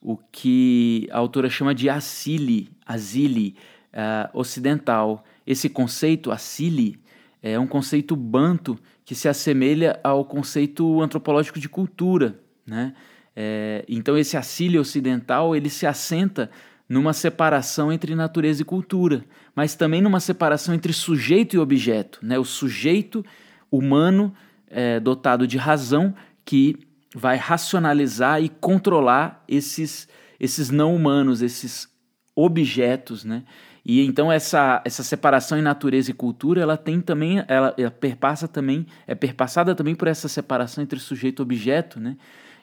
o 0.00 0.16
que 0.32 1.08
a 1.12 1.18
autora 1.18 1.48
chama 1.48 1.74
de 1.74 1.88
asili, 1.88 2.70
asili 2.84 3.54
uh, 3.92 4.36
ocidental. 4.36 5.24
Esse 5.46 5.68
conceito, 5.68 6.32
asili, 6.32 6.98
é 7.42 7.58
um 7.58 7.66
conceito 7.66 8.16
banto 8.16 8.78
que 9.04 9.14
se 9.14 9.28
assemelha 9.28 10.00
ao 10.02 10.24
conceito 10.24 11.00
antropológico 11.00 11.60
de 11.60 11.68
cultura, 11.68 12.38
né? 12.66 12.94
É, 13.34 13.84
então 13.88 14.16
esse 14.16 14.36
assílio 14.36 14.80
ocidental 14.80 15.56
ele 15.56 15.70
se 15.70 15.86
assenta 15.86 16.50
numa 16.88 17.12
separação 17.12 17.90
entre 17.90 18.14
natureza 18.14 18.62
e 18.62 18.64
cultura, 18.64 19.24
mas 19.54 19.74
também 19.74 20.02
numa 20.02 20.20
separação 20.20 20.74
entre 20.74 20.92
sujeito 20.92 21.56
e 21.56 21.58
objeto, 21.58 22.18
né? 22.22 22.38
O 22.38 22.44
sujeito 22.44 23.24
humano 23.70 24.34
é, 24.68 25.00
dotado 25.00 25.46
de 25.46 25.56
razão 25.56 26.14
que 26.44 26.76
vai 27.14 27.36
racionalizar 27.36 28.42
e 28.42 28.48
controlar 28.48 29.42
esses 29.48 30.08
esses 30.42 30.70
não 30.70 30.94
humanos, 30.94 31.40
esses 31.40 31.88
objetos, 32.34 33.24
né? 33.24 33.44
E 33.84 34.04
então 34.04 34.30
essa, 34.30 34.82
essa 34.84 35.02
separação 35.02 35.56
em 35.56 35.62
natureza 35.62 36.10
e 36.10 36.14
cultura, 36.14 36.60
ela 36.60 36.76
tem 36.76 37.00
também, 37.00 37.44
ela, 37.46 37.74
ela 37.78 37.90
perpassa 37.90 38.48
também, 38.48 38.86
é 39.06 39.14
perpassada 39.14 39.74
também 39.74 39.94
por 39.94 40.08
essa 40.08 40.28
separação 40.28 40.82
entre 40.82 40.98
sujeito 40.98 41.40
e 41.40 41.44
objeto, 41.44 42.00
né? 42.00 42.16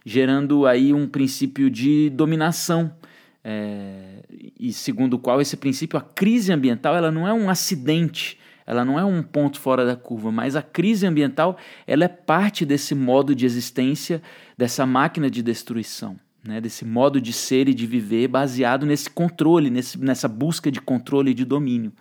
Gerando 0.06 0.66
aí 0.66 0.94
um 0.94 1.08
princípio 1.08 1.70
de 1.70 2.10
dominação. 2.10 2.94
É, 3.44 4.24
e 4.60 4.74
segundo 4.74 5.14
o 5.16 5.20
qual 5.20 5.42
esse 5.42 5.58
princípio, 5.58 5.98
a 5.98 6.02
crise 6.02 6.52
ambiental, 6.52 6.96
ela 6.96 7.12
não 7.12 7.28
é 7.28 7.34
um 7.34 7.50
acidente, 7.50 8.38
ela 8.66 8.86
não 8.86 9.00
é 9.00 9.04
um 9.04 9.24
ponto 9.24 9.60
fora 9.60 9.86
da 9.86 9.96
curva, 9.96 10.32
mas 10.32 10.56
a 10.56 10.62
crise 10.62 11.08
ambiental 11.08 11.58
ela 11.88 12.04
é 12.04 12.08
parte 12.08 12.66
desse 12.66 12.94
modo 12.94 13.34
de 13.34 13.46
existência, 13.46 14.22
dessa 14.58 14.86
máquina 14.86 15.30
de 15.30 15.42
destruição, 15.42 16.20
né? 16.44 16.62
desse 16.62 16.86
modo 16.86 17.20
de 17.20 17.34
ser 17.34 17.68
e 17.68 17.74
de 17.74 17.88
viver 17.88 18.28
baseado 18.28 18.86
nesse 18.86 19.10
controle, 19.10 19.70
nesse, 19.70 19.98
nessa 19.98 20.28
busca 20.28 20.72
de 20.72 20.80
controle 20.80 21.32
e 21.32 21.34
de 21.34 21.46
domínio. 21.46 21.92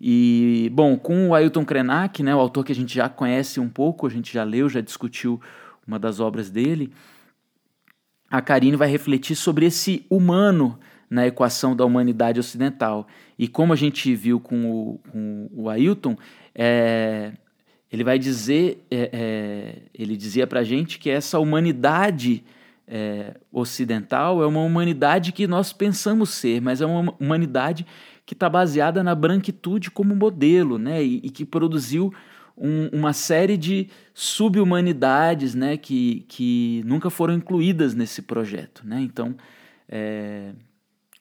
E, 0.00 0.70
bom, 0.72 0.96
com 0.96 1.30
o 1.30 1.34
Ailton 1.34 1.64
Krenak, 1.64 2.22
né, 2.22 2.34
o 2.34 2.38
autor 2.38 2.64
que 2.64 2.70
a 2.70 2.74
gente 2.74 2.94
já 2.94 3.08
conhece 3.08 3.58
um 3.58 3.68
pouco, 3.68 4.06
a 4.06 4.10
gente 4.10 4.32
já 4.32 4.44
leu, 4.44 4.68
já 4.68 4.80
discutiu 4.80 5.40
uma 5.88 5.98
das 5.98 6.20
obras 6.20 6.50
dele, 6.50 6.92
a 8.30 8.42
Karine 8.42 8.76
vai 8.76 8.88
refletir 8.88 9.34
sobre 9.34 9.64
esse 9.64 10.04
humano 10.10 10.78
na 11.08 11.26
equação 11.26 11.74
da 11.74 11.84
humanidade 11.84 12.38
ocidental. 12.38 13.08
E 13.38 13.48
como 13.48 13.72
a 13.72 13.76
gente 13.76 14.14
viu 14.14 14.38
com 14.38 14.70
o, 14.70 15.00
com 15.10 15.48
o 15.50 15.70
Ailton, 15.70 16.14
é, 16.54 17.32
ele 17.90 18.04
vai 18.04 18.18
dizer, 18.18 18.84
é, 18.90 19.10
é, 19.12 19.82
ele 19.94 20.14
dizia 20.14 20.46
para 20.46 20.60
a 20.60 20.64
gente 20.64 20.98
que 20.98 21.08
essa 21.08 21.38
humanidade 21.38 22.44
é, 22.86 23.34
ocidental 23.50 24.42
é 24.42 24.46
uma 24.46 24.60
humanidade 24.60 25.32
que 25.32 25.46
nós 25.46 25.72
pensamos 25.72 26.28
ser, 26.30 26.60
mas 26.60 26.82
é 26.82 26.86
uma 26.86 27.14
humanidade 27.18 27.86
que 28.26 28.34
está 28.34 28.48
baseada 28.48 29.02
na 29.02 29.14
branquitude 29.14 29.90
como 29.90 30.14
modelo, 30.14 30.78
né? 30.78 31.02
E, 31.02 31.16
e 31.24 31.30
que 31.30 31.46
produziu 31.46 32.12
um, 32.60 32.88
uma 32.92 33.12
série 33.12 33.56
de 33.56 33.88
subhumanidades, 34.12 35.54
né? 35.54 35.76
Que, 35.76 36.24
que 36.28 36.82
nunca 36.84 37.10
foram 37.10 37.34
incluídas 37.34 37.94
nesse 37.94 38.22
projeto, 38.22 38.82
né? 38.84 39.00
Então, 39.00 39.36
é, 39.88 40.52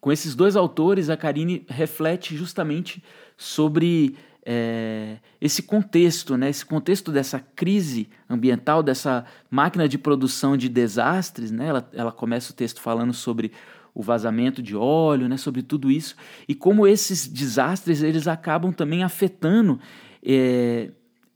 com 0.01 0.11
esses 0.11 0.35
dois 0.35 0.55
autores, 0.55 1.09
a 1.09 1.17
Karine 1.17 1.65
reflete 1.67 2.35
justamente 2.35 3.03
sobre 3.35 4.15
é, 4.45 5.17
esse 5.41 5.61
contexto, 5.61 6.37
né, 6.37 6.49
esse 6.49 6.65
contexto 6.65 7.11
dessa 7.11 7.37
crise 7.37 8.07
ambiental, 8.29 8.81
dessa 8.81 9.25
máquina 9.51 9.89
de 9.89 9.97
produção 9.97 10.55
de 10.55 10.69
desastres. 10.69 11.51
Né, 11.51 11.67
ela, 11.67 11.89
ela 11.91 12.11
começa 12.13 12.51
o 12.51 12.55
texto 12.55 12.79
falando 12.79 13.13
sobre 13.13 13.51
o 13.93 14.01
vazamento 14.01 14.61
de 14.61 14.75
óleo, 14.75 15.27
né, 15.27 15.35
sobre 15.35 15.63
tudo 15.63 15.91
isso, 15.91 16.15
e 16.47 16.53
como 16.53 16.87
esses 16.87 17.27
desastres 17.27 18.03
eles 18.03 18.27
acabam 18.27 18.71
também 18.71 19.03
afetando 19.03 19.79
é, 20.23 20.91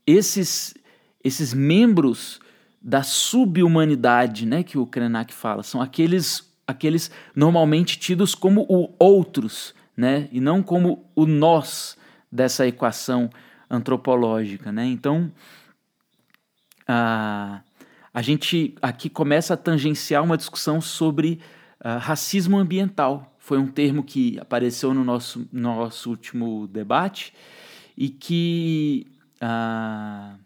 esses, 0.06 0.74
esses 1.22 1.54
membros 1.54 2.40
da 2.80 3.02
subhumanidade 3.02 4.44
né, 4.44 4.62
que 4.62 4.76
o 4.76 4.86
Krenak 4.86 5.32
fala. 5.32 5.62
São 5.62 5.80
aqueles, 5.80 6.52
aqueles 6.66 7.10
normalmente 7.34 7.98
tidos 7.98 8.34
como 8.34 8.66
o 8.68 8.92
outros, 8.98 9.74
né, 9.96 10.28
e 10.32 10.40
não 10.40 10.62
como 10.62 11.04
o 11.14 11.26
nós 11.26 11.96
dessa 12.30 12.66
equação 12.66 13.30
antropológica. 13.70 14.72
Né? 14.72 14.86
Então, 14.86 15.30
a, 16.86 17.60
a 18.12 18.22
gente 18.22 18.74
aqui 18.82 19.08
começa 19.08 19.54
a 19.54 19.56
tangenciar 19.56 20.22
uma 20.24 20.36
discussão 20.36 20.80
sobre 20.80 21.40
uh, 21.84 21.98
racismo 21.98 22.58
ambiental. 22.58 23.34
Foi 23.38 23.58
um 23.58 23.66
termo 23.66 24.02
que 24.02 24.38
apareceu 24.40 24.92
no 24.92 25.04
nosso, 25.04 25.46
nosso 25.52 26.10
último 26.10 26.66
debate 26.66 27.32
e 27.96 28.08
que 28.08 29.06
uh, 29.42 30.38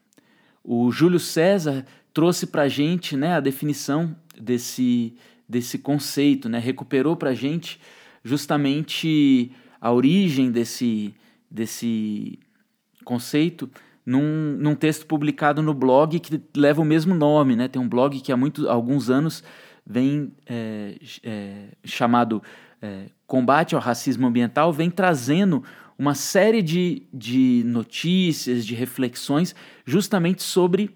o 0.65 0.91
Júlio 0.91 1.21
César 1.21 1.85
trouxe 2.13 2.47
para 2.47 2.63
a 2.63 2.69
gente 2.69 3.17
né, 3.17 3.35
a 3.35 3.41
definição 3.41 4.17
desse, 4.41 5.15
desse 5.49 5.79
conceito, 5.79 6.49
né? 6.49 6.59
recuperou 6.59 7.17
para 7.17 7.31
a 7.31 7.35
gente 7.35 7.81
justamente 8.25 9.53
a 9.81 9.93
origem 9.93 10.51
desse, 10.51 11.15
desse 11.51 12.39
conceito 13.05 13.71
num, 14.05 14.57
num 14.59 14.75
texto 14.75 15.07
publicado 15.07 15.63
no 15.63 15.75
blog 15.75 16.19
que 16.19 16.41
leva 16.57 16.81
o 16.81 16.85
mesmo 16.85 17.15
nome, 17.15 17.57
né? 17.57 17.67
Tem 17.67 17.83
um 17.83 17.89
blog 17.89 18.21
que 18.21 18.33
há 18.33 18.37
muito, 18.37 18.69
alguns 18.69 19.11
anos 19.11 19.43
vem 19.85 20.33
é, 20.47 20.97
é, 21.23 21.69
chamado 21.85 22.43
é, 22.81 23.07
Combate 23.27 23.75
ao 23.75 23.81
Racismo 23.81 24.27
Ambiental, 24.27 24.73
vem 24.73 24.91
trazendo 24.91 25.63
uma 25.99 26.15
série 26.15 26.63
de, 26.63 27.07
de 27.13 27.63
notícias, 27.65 28.67
de 28.67 28.75
reflexões, 28.75 29.55
justamente 29.85 30.43
sobre 30.43 30.91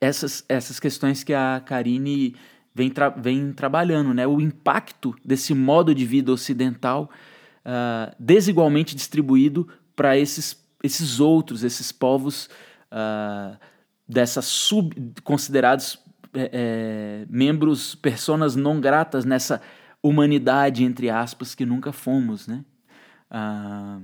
essas, 0.00 0.44
essas 0.48 0.78
questões 0.78 1.24
que 1.24 1.34
a 1.34 1.60
Karine 1.64 2.34
vem, 2.74 2.90
tra 2.90 3.08
vem 3.08 3.52
trabalhando, 3.52 4.12
né? 4.12 4.26
O 4.26 4.40
impacto 4.40 5.14
desse 5.24 5.54
modo 5.54 5.94
de 5.94 6.04
vida 6.04 6.30
ocidental 6.30 7.10
uh, 7.64 8.14
desigualmente 8.18 8.94
distribuído 8.94 9.68
para 9.94 10.16
esses, 10.16 10.62
esses 10.82 11.18
outros, 11.18 11.64
esses 11.64 11.90
povos 11.90 12.48
uh, 12.92 13.56
dessas 14.06 14.44
sub 14.44 14.94
considerados 15.24 15.98
é, 16.34 16.50
é, 16.52 17.26
membros, 17.30 17.94
personas 17.94 18.54
não 18.54 18.78
gratas 18.78 19.24
nessa 19.24 19.60
humanidade 20.02 20.84
entre 20.84 21.08
aspas 21.08 21.54
que 21.54 21.64
nunca 21.64 21.92
fomos, 21.92 22.46
né? 22.46 22.62
Uh, 23.30 24.02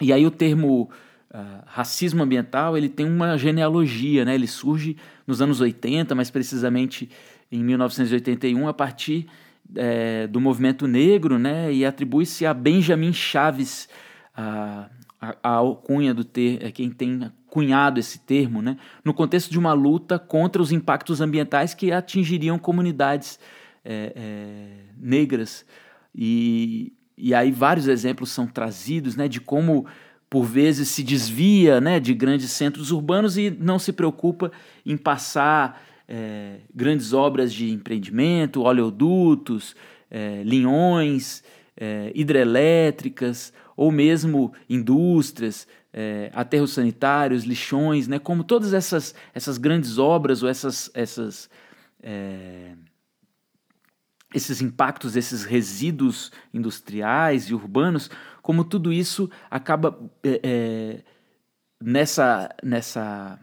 e 0.00 0.12
aí 0.12 0.26
o 0.26 0.30
termo 0.30 0.90
Uh, 1.32 1.62
racismo 1.64 2.24
ambiental 2.24 2.76
ele 2.76 2.88
tem 2.88 3.06
uma 3.06 3.38
genealogia, 3.38 4.24
né? 4.24 4.34
ele 4.34 4.48
surge 4.48 4.96
nos 5.28 5.40
anos 5.40 5.60
80, 5.60 6.12
mais 6.12 6.28
precisamente 6.28 7.08
em 7.52 7.62
1981, 7.62 8.66
a 8.66 8.74
partir 8.74 9.28
é, 9.76 10.26
do 10.26 10.40
movimento 10.40 10.86
negro, 10.86 11.38
né, 11.38 11.72
e 11.72 11.84
atribui-se 11.84 12.46
a 12.46 12.54
Benjamin 12.54 13.12
Chaves 13.12 13.88
a, 14.34 14.88
a, 15.20 15.36
a 15.42 15.50
alcunha 15.50 16.14
do 16.14 16.24
ter, 16.24 16.64
é 16.64 16.70
quem 16.70 16.90
tem 16.90 17.30
cunhado 17.46 17.98
esse 17.98 18.20
termo, 18.20 18.62
né, 18.62 18.76
no 19.04 19.12
contexto 19.12 19.50
de 19.50 19.58
uma 19.58 19.72
luta 19.72 20.18
contra 20.18 20.62
os 20.62 20.72
impactos 20.72 21.20
ambientais 21.20 21.74
que 21.74 21.92
atingiriam 21.92 22.58
comunidades 22.58 23.38
é, 23.84 24.12
é, 24.14 24.68
negras. 24.96 25.64
E, 26.14 26.92
e 27.16 27.34
aí 27.34 27.50
vários 27.50 27.88
exemplos 27.88 28.30
são 28.30 28.46
trazidos 28.46 29.16
né, 29.16 29.28
de 29.28 29.40
como 29.40 29.86
por 30.28 30.44
vezes 30.44 30.88
se 30.88 31.02
desvia 31.02 31.80
né, 31.80 31.98
de 31.98 32.14
grandes 32.14 32.52
centros 32.52 32.92
urbanos 32.92 33.36
e 33.36 33.50
não 33.50 33.78
se 33.78 33.92
preocupa 33.92 34.52
em 34.86 34.96
passar 34.96 35.82
é, 36.08 36.60
grandes 36.74 37.12
obras 37.12 37.52
de 37.52 37.70
empreendimento, 37.70 38.62
oleodutos, 38.62 39.74
é, 40.10 40.42
linhões, 40.44 41.42
é, 41.76 42.12
hidrelétricas 42.14 43.52
ou 43.76 43.90
mesmo 43.90 44.52
indústrias, 44.68 45.66
é, 45.92 46.30
aterros 46.34 46.72
sanitários, 46.72 47.44
lixões, 47.44 48.06
né? 48.06 48.18
como 48.18 48.44
todas 48.44 48.72
essas, 48.72 49.14
essas 49.34 49.58
grandes 49.58 49.98
obras 49.98 50.42
ou 50.42 50.48
essas, 50.48 50.90
essas, 50.94 51.50
é, 52.02 52.72
esses 54.34 54.60
impactos, 54.60 55.16
esses 55.16 55.44
resíduos 55.44 56.30
industriais 56.54 57.44
e 57.44 57.54
urbanos, 57.54 58.10
como 58.42 58.64
tudo 58.64 58.92
isso 58.92 59.30
acaba 59.50 59.98
é, 60.22 61.02
nessa, 61.82 62.48
nessa 62.62 63.38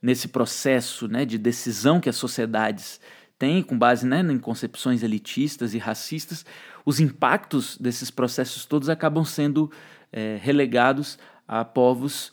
nesse 0.00 0.28
processo 0.28 1.08
né, 1.08 1.24
de 1.24 1.38
decisão 1.38 1.98
que 1.98 2.10
as 2.10 2.16
sociedades 2.16 3.00
têm, 3.38 3.62
com 3.62 3.78
base 3.78 4.06
né, 4.06 4.20
em 4.20 4.38
concepções 4.38 5.02
elitistas 5.02 5.72
e 5.72 5.78
racistas, 5.78 6.44
os 6.84 7.00
impactos 7.00 7.78
desses 7.78 8.10
processos 8.10 8.66
todos 8.66 8.90
acabam 8.90 9.24
sendo 9.24 9.72
é, 10.12 10.38
relegados 10.40 11.18
a 11.48 11.64
povos 11.64 12.32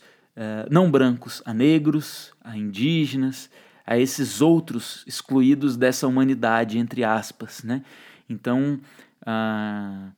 não 0.70 0.90
brancos, 0.90 1.42
a 1.44 1.52
negros, 1.52 2.32
a 2.40 2.56
indígenas, 2.56 3.50
a 3.86 3.98
esses 3.98 4.40
outros 4.40 5.04
excluídos 5.06 5.76
dessa 5.76 6.06
humanidade, 6.06 6.78
entre 6.78 7.04
aspas. 7.04 7.62
Né? 7.62 7.82
Então, 8.28 8.80
ah, 9.24 10.10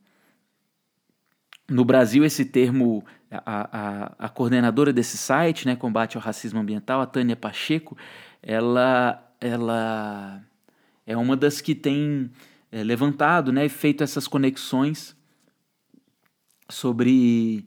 no 1.69 1.85
Brasil, 1.85 2.25
esse 2.25 2.45
termo 2.45 3.05
a, 3.31 3.43
a, 3.47 4.27
a, 4.27 4.29
coordenadora 4.29 4.93
desse 4.93 5.17
site, 5.17 5.67
né, 5.67 5.75
Combate 5.75 6.17
ao 6.17 6.23
Racismo 6.23 6.61
Ambiental, 6.61 7.01
a 7.01 7.07
Tânia 7.07 7.35
Pacheco, 7.35 7.97
ela, 8.43 9.23
ela 9.41 10.43
é 11.07 11.17
uma 11.17 11.37
das 11.37 11.61
que 11.61 11.75
tem 11.75 12.31
é, 12.71 12.85
levantado 12.85 13.53
né, 13.53 13.67
e 13.67 13.69
feito 13.69 14.05
essas 14.05 14.29
conexões 14.29 15.17
sobre 16.69 17.67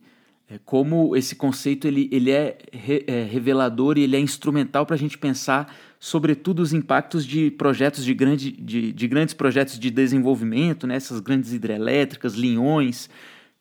é, 0.50 0.58
como 0.64 1.16
esse 1.16 1.36
conceito 1.36 1.88
ele, 1.88 2.10
ele 2.12 2.32
é, 2.32 2.58
re, 2.72 3.04
é 3.06 3.24
revelador 3.24 3.98
e 3.98 4.04
ele 4.04 4.16
é 4.16 4.20
instrumental 4.20 4.86
para 4.86 4.96
a 4.96 5.00
gente 5.00 5.18
pensar 5.18 5.76
sobretudo 6.00 6.62
os 6.62 6.74
impactos 6.74 7.26
de 7.26 7.52
projetos 7.52 8.06
de, 8.06 8.14
grande, 8.14 8.52
de, 8.52 8.94
de 8.94 9.08
grandes 9.08 9.34
projetos 9.34 9.78
de 9.78 9.90
desenvolvimento, 9.90 10.88
né, 10.88 10.96
essas 10.96 11.20
grandes 11.20 11.54
hidrelétricas, 11.54 12.36
linhões, 12.36 13.10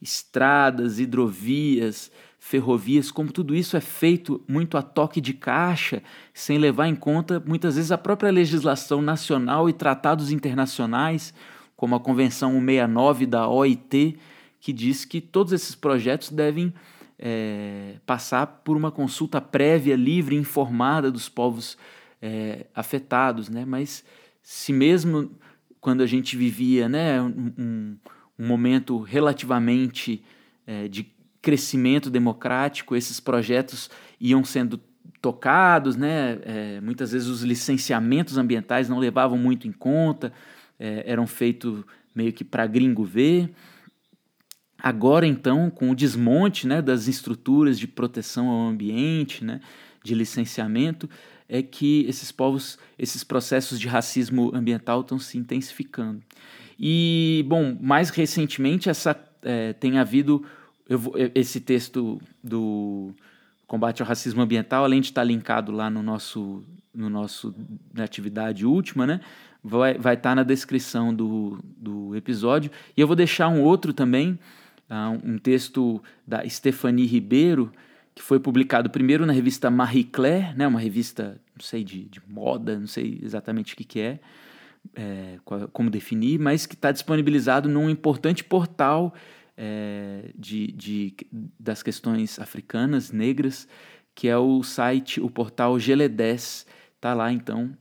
estradas, 0.00 1.00
hidrovias, 1.00 2.10
ferrovias, 2.38 3.10
como 3.10 3.32
tudo 3.32 3.54
isso 3.54 3.76
é 3.76 3.80
feito 3.80 4.40
muito 4.46 4.76
a 4.76 4.82
toque 4.82 5.20
de 5.20 5.32
caixa, 5.32 6.02
sem 6.32 6.58
levar 6.58 6.86
em 6.86 6.94
conta 6.94 7.42
muitas 7.44 7.74
vezes 7.74 7.90
a 7.90 7.98
própria 7.98 8.30
legislação 8.30 9.02
nacional 9.02 9.68
e 9.68 9.72
tratados 9.72 10.30
internacionais, 10.30 11.34
como 11.74 11.96
a 11.96 12.00
Convenção 12.00 12.52
169 12.52 13.26
da 13.26 13.48
OIT, 13.48 14.16
que 14.66 14.72
diz 14.72 15.04
que 15.04 15.20
todos 15.20 15.52
esses 15.52 15.76
projetos 15.76 16.28
devem 16.28 16.74
é, 17.16 18.00
passar 18.04 18.48
por 18.64 18.76
uma 18.76 18.90
consulta 18.90 19.40
prévia, 19.40 19.94
livre 19.94 20.34
informada 20.34 21.08
dos 21.08 21.28
povos 21.28 21.78
é, 22.20 22.66
afetados, 22.74 23.48
né? 23.48 23.64
Mas 23.64 24.04
se 24.42 24.72
mesmo 24.72 25.30
quando 25.80 26.02
a 26.02 26.06
gente 26.06 26.36
vivia, 26.36 26.88
né, 26.88 27.22
um 27.22 27.96
um 28.36 28.44
momento 28.44 28.98
relativamente 28.98 30.20
é, 30.66 30.88
de 30.88 31.06
crescimento 31.40 32.10
democrático, 32.10 32.96
esses 32.96 33.20
projetos 33.20 33.88
iam 34.20 34.44
sendo 34.44 34.80
tocados, 35.22 35.94
né? 35.94 36.40
É, 36.42 36.80
muitas 36.80 37.12
vezes 37.12 37.28
os 37.28 37.42
licenciamentos 37.42 38.36
ambientais 38.36 38.88
não 38.88 38.98
levavam 38.98 39.38
muito 39.38 39.68
em 39.68 39.72
conta, 39.72 40.32
é, 40.76 41.04
eram 41.06 41.24
feitos 41.24 41.84
meio 42.12 42.32
que 42.32 42.42
para 42.42 42.66
gringo 42.66 43.04
ver. 43.04 43.54
Agora, 44.78 45.26
então, 45.26 45.70
com 45.70 45.90
o 45.90 45.94
desmonte 45.94 46.66
né, 46.66 46.82
das 46.82 47.08
estruturas 47.08 47.78
de 47.78 47.86
proteção 47.86 48.48
ao 48.48 48.68
ambiente, 48.68 49.44
né, 49.44 49.60
de 50.02 50.14
licenciamento, 50.14 51.08
é 51.48 51.62
que 51.62 52.04
esses 52.08 52.30
povos, 52.30 52.78
esses 52.98 53.24
processos 53.24 53.80
de 53.80 53.88
racismo 53.88 54.54
ambiental 54.54 55.00
estão 55.00 55.18
se 55.18 55.38
intensificando. 55.38 56.22
E, 56.78 57.44
bom, 57.48 57.76
mais 57.80 58.10
recentemente 58.10 58.88
essa, 58.88 59.18
é, 59.42 59.72
tem 59.72 59.98
havido 59.98 60.44
eu, 60.88 61.00
esse 61.34 61.60
texto 61.60 62.20
do 62.42 63.14
combate 63.66 64.02
ao 64.02 64.08
racismo 64.08 64.42
ambiental, 64.42 64.84
além 64.84 65.00
de 65.00 65.08
estar 65.08 65.24
linkado 65.24 65.72
lá 65.72 65.90
no 65.90 66.02
nosso, 66.02 66.62
no 66.94 67.08
nosso 67.08 67.54
na 67.92 68.04
atividade 68.04 68.64
última, 68.64 69.06
né? 69.06 69.20
Vai, 69.62 69.98
vai 69.98 70.14
estar 70.14 70.34
na 70.36 70.44
descrição 70.44 71.12
do, 71.12 71.58
do 71.76 72.14
episódio. 72.14 72.70
E 72.96 73.00
eu 73.00 73.06
vou 73.06 73.16
deixar 73.16 73.48
um 73.48 73.62
outro 73.62 73.92
também, 73.92 74.38
um 75.24 75.38
texto 75.38 76.02
da 76.26 76.48
Stephanie 76.48 77.06
Ribeiro, 77.06 77.72
que 78.14 78.22
foi 78.22 78.40
publicado 78.40 78.88
primeiro 78.88 79.26
na 79.26 79.32
revista 79.32 79.70
Marie 79.70 80.04
Claire, 80.04 80.56
né, 80.56 80.66
uma 80.66 80.80
revista, 80.80 81.40
não 81.54 81.64
sei, 81.64 81.84
de, 81.84 82.04
de 82.04 82.20
moda, 82.26 82.78
não 82.78 82.86
sei 82.86 83.20
exatamente 83.22 83.74
o 83.74 83.76
que, 83.76 83.84
que 83.84 84.00
é, 84.00 84.20
é 84.94 85.38
como 85.72 85.90
definir, 85.90 86.38
mas 86.38 86.66
que 86.66 86.74
está 86.74 86.92
disponibilizado 86.92 87.68
num 87.68 87.90
importante 87.90 88.42
portal 88.42 89.12
é, 89.56 90.30
de, 90.36 90.68
de, 90.68 91.14
das 91.58 91.82
questões 91.82 92.38
africanas, 92.38 93.10
negras, 93.10 93.66
que 94.14 94.28
é 94.28 94.36
o 94.36 94.62
site, 94.62 95.20
o 95.20 95.30
portal 95.30 95.74
Gele10. 95.74 96.66
Está 96.94 97.12
lá, 97.12 97.32
então, 97.32 97.76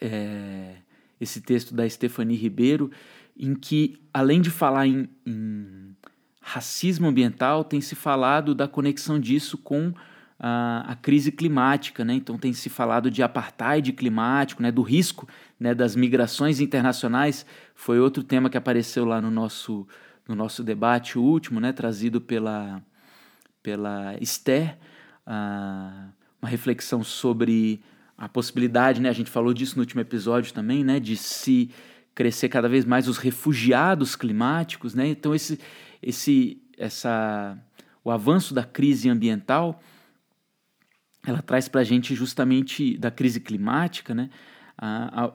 é, 0.00 0.76
esse 1.20 1.40
texto 1.40 1.74
da 1.74 1.88
Stephanie 1.88 2.36
Ribeiro, 2.36 2.90
em 3.38 3.54
que, 3.54 3.98
além 4.12 4.40
de 4.40 4.50
falar 4.50 4.86
em, 4.86 5.08
em 5.26 5.94
racismo 6.40 7.06
ambiental, 7.08 7.64
tem 7.64 7.80
se 7.80 7.94
falado 7.94 8.54
da 8.54 8.66
conexão 8.66 9.18
disso 9.20 9.58
com 9.58 9.92
a, 10.38 10.92
a, 10.92 10.96
crise 10.96 11.32
climática, 11.32 12.04
né? 12.04 12.14
Então 12.14 12.38
tem 12.38 12.52
se 12.52 12.68
falado 12.68 13.10
de 13.10 13.22
apartheid 13.22 13.92
climático, 13.92 14.62
né? 14.62 14.70
Do 14.70 14.82
risco, 14.82 15.28
né? 15.58 15.74
Das 15.74 15.94
migrações 15.96 16.60
internacionais 16.60 17.44
foi 17.74 17.98
outro 17.98 18.22
tema 18.22 18.48
que 18.48 18.56
apareceu 18.56 19.04
lá 19.04 19.20
no 19.20 19.30
nosso 19.30 19.86
no 20.28 20.34
nosso 20.34 20.64
debate 20.64 21.18
último, 21.18 21.60
né, 21.60 21.72
trazido 21.72 22.20
pela, 22.20 22.82
pela 23.62 24.16
Esther, 24.20 24.76
uma 25.24 26.48
reflexão 26.48 27.02
sobre 27.02 27.80
a 28.18 28.28
possibilidade, 28.28 29.00
né, 29.00 29.08
a 29.08 29.12
gente 29.12 29.30
falou 29.30 29.52
disso 29.52 29.76
no 29.76 29.82
último 29.82 30.00
episódio 30.00 30.52
também, 30.52 30.82
né, 30.82 30.98
de 30.98 31.16
se 31.16 31.70
crescer 32.16 32.48
cada 32.48 32.68
vez 32.68 32.84
mais 32.84 33.06
os 33.06 33.18
refugiados 33.18 34.16
climáticos, 34.16 34.94
né, 34.94 35.06
então 35.06 35.34
esse, 35.34 35.60
esse, 36.02 36.60
essa, 36.76 37.56
o 38.02 38.10
avanço 38.10 38.54
da 38.54 38.64
crise 38.64 39.08
ambiental, 39.08 39.80
ela 41.24 41.42
traz 41.42 41.68
para 41.68 41.82
a 41.82 41.84
gente 41.84 42.14
justamente 42.14 42.96
da 42.96 43.10
crise 43.10 43.38
climática, 43.38 44.14
né, 44.14 44.30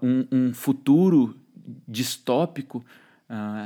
um, 0.01 0.27
um 0.31 0.53
futuro 0.53 1.39
distópico 1.87 2.83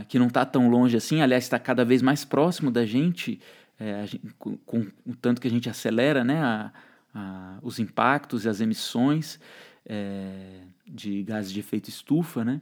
que 0.07 0.19
não 0.19 0.27
está 0.27 0.45
tão 0.45 0.69
longe 0.69 0.95
assim, 0.95 1.21
aliás, 1.21 1.45
está 1.45 1.57
cada 1.57 1.83
vez 1.83 2.01
mais 2.01 2.23
próximo 2.23 2.69
da 2.69 2.85
gente, 2.85 3.39
é, 3.79 4.05
gente, 4.05 4.33
com, 4.37 4.57
com, 4.57 4.87
o 5.05 5.15
tanto 5.15 5.41
que 5.41 5.47
a 5.47 5.51
gente 5.51 5.69
acelera 5.69 6.23
né, 6.23 6.41
a, 6.41 6.71
a, 7.13 7.57
os 7.61 7.79
impactos 7.79 8.45
e 8.45 8.49
as 8.49 8.61
emissões 8.61 9.39
é, 9.85 10.61
de 10.85 11.23
gases 11.23 11.51
de 11.51 11.59
efeito 11.59 11.89
estufa, 11.89 12.45
né, 12.45 12.61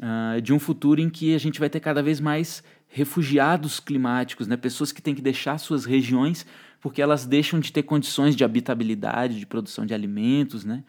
uh, 0.00 0.40
de 0.40 0.52
um 0.52 0.58
futuro 0.58 1.00
em 1.00 1.10
que 1.10 1.34
a 1.34 1.38
gente 1.38 1.58
vai 1.60 1.70
ter 1.70 1.80
cada 1.80 2.02
vez 2.02 2.20
mais 2.20 2.62
refugiados 2.88 3.80
climáticos, 3.80 4.46
né, 4.46 4.56
pessoas 4.56 4.92
que 4.92 5.02
têm 5.02 5.14
que 5.14 5.20
deixar 5.20 5.58
suas 5.58 5.84
regiões 5.84 6.46
porque 6.80 7.02
elas 7.02 7.26
deixam 7.26 7.58
de 7.58 7.72
ter 7.72 7.82
condições 7.82 8.36
de 8.36 8.44
habitabilidade, 8.44 9.38
de 9.38 9.46
produção 9.46 9.84
de 9.84 9.94
alimentos, 9.94 10.64
né? 10.64 10.84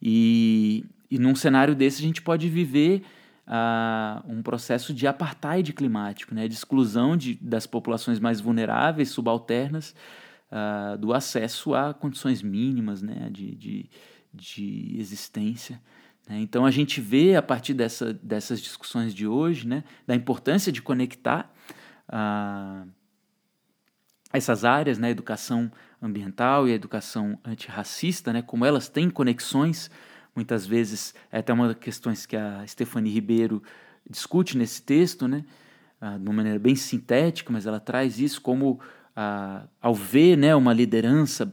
E, 0.00 0.84
e 1.10 1.18
num 1.18 1.34
cenário 1.34 1.74
desse 1.74 2.00
a 2.00 2.06
gente 2.06 2.22
pode 2.22 2.48
viver 2.48 3.02
uh, 3.46 4.32
um 4.32 4.42
processo 4.42 4.92
de 4.92 5.06
apartheid 5.06 5.72
climático, 5.72 6.34
né, 6.34 6.46
de 6.46 6.54
exclusão 6.54 7.16
de, 7.16 7.34
das 7.40 7.66
populações 7.66 8.20
mais 8.20 8.40
vulneráveis, 8.40 9.10
subalternas, 9.10 9.94
uh, 10.52 10.96
do 10.98 11.12
acesso 11.12 11.74
a 11.74 11.92
condições 11.92 12.42
mínimas 12.42 13.02
né, 13.02 13.28
de, 13.30 13.54
de, 13.54 13.90
de 14.32 14.96
existência. 14.98 15.80
Né. 16.28 16.40
Então 16.40 16.66
a 16.66 16.70
gente 16.70 17.00
vê 17.00 17.36
a 17.36 17.42
partir 17.42 17.74
dessa, 17.74 18.12
dessas 18.12 18.60
discussões 18.60 19.14
de 19.14 19.26
hoje 19.26 19.66
né, 19.66 19.82
da 20.06 20.14
importância 20.14 20.70
de 20.70 20.82
conectar 20.82 21.52
uh, 22.08 22.88
essas 24.32 24.64
áreas, 24.64 24.98
né, 24.98 25.10
educação 25.10 25.72
ambiental 26.00 26.68
e 26.68 26.72
educação 26.72 27.38
antirracista, 27.44 28.32
né, 28.32 28.42
como 28.42 28.64
elas 28.64 28.88
têm 28.88 29.08
conexões 29.08 29.90
muitas 30.38 30.64
vezes 30.64 31.14
é 31.32 31.38
até 31.38 31.52
uma 31.52 31.68
das 31.68 31.78
questões 31.78 32.24
que 32.24 32.36
a 32.36 32.64
Stephanie 32.64 33.12
Ribeiro 33.12 33.60
discute 34.08 34.56
nesse 34.56 34.80
texto, 34.80 35.26
né? 35.26 35.44
Ah, 36.00 36.16
de 36.16 36.22
uma 36.22 36.32
maneira 36.32 36.60
bem 36.60 36.76
sintética, 36.76 37.52
mas 37.52 37.66
ela 37.66 37.80
traz 37.80 38.20
isso 38.20 38.40
como 38.40 38.78
ah, 39.16 39.64
ao 39.82 39.92
ver 39.92 40.36
né, 40.36 40.54
uma 40.54 40.72
liderança 40.72 41.52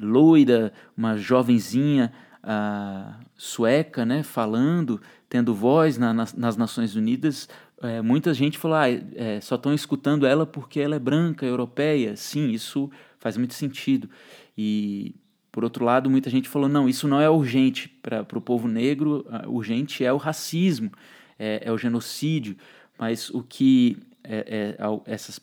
loira, 0.00 0.72
uma 0.96 1.16
jovenzinha 1.16 2.12
ah, 2.46 3.18
sueca, 3.36 4.04
né, 4.04 4.22
falando, 4.22 5.00
tendo 5.28 5.54
voz 5.54 5.98
na, 5.98 6.12
nas, 6.12 6.34
nas, 6.34 6.56
Nações 6.56 6.94
Unidas, 6.94 7.48
é, 7.82 8.00
muita 8.00 8.32
gente 8.32 8.58
falou, 8.58 8.76
ah, 8.76 8.88
é, 8.88 9.40
só 9.40 9.56
estão 9.56 9.74
escutando 9.74 10.26
ela 10.26 10.46
porque 10.46 10.80
ela 10.80 10.94
é 10.94 10.98
branca, 10.98 11.44
europeia. 11.44 12.16
Sim, 12.16 12.50
isso 12.50 12.90
faz 13.18 13.36
muito 13.36 13.54
sentido. 13.54 14.08
E 14.56 15.14
por 15.54 15.62
outro 15.62 15.84
lado, 15.84 16.10
muita 16.10 16.28
gente 16.28 16.48
falou: 16.48 16.68
não, 16.68 16.88
isso 16.88 17.06
não 17.06 17.20
é 17.20 17.30
urgente 17.30 17.88
para 18.02 18.26
o 18.36 18.40
povo 18.40 18.66
negro, 18.66 19.24
urgente 19.46 20.04
é 20.04 20.12
o 20.12 20.16
racismo, 20.16 20.90
é, 21.38 21.62
é 21.64 21.70
o 21.70 21.78
genocídio. 21.78 22.56
Mas 22.98 23.30
o 23.30 23.40
que 23.40 23.98
é, 24.24 24.76
é, 24.78 25.12
essas 25.12 25.38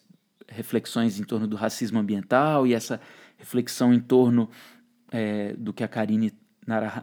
reflexões 0.49 1.17
em 1.17 1.23
torno 1.23 1.47
do 1.47 1.55
racismo 1.55 1.97
ambiental 1.97 2.67
e 2.67 2.73
essa 2.73 2.99
reflexão 3.37 3.93
em 3.93 4.01
torno 4.01 4.49
é, 5.11 5.53
do 5.57 5.71
que 5.71 5.81
a 5.81 5.87
Karine 5.87 6.33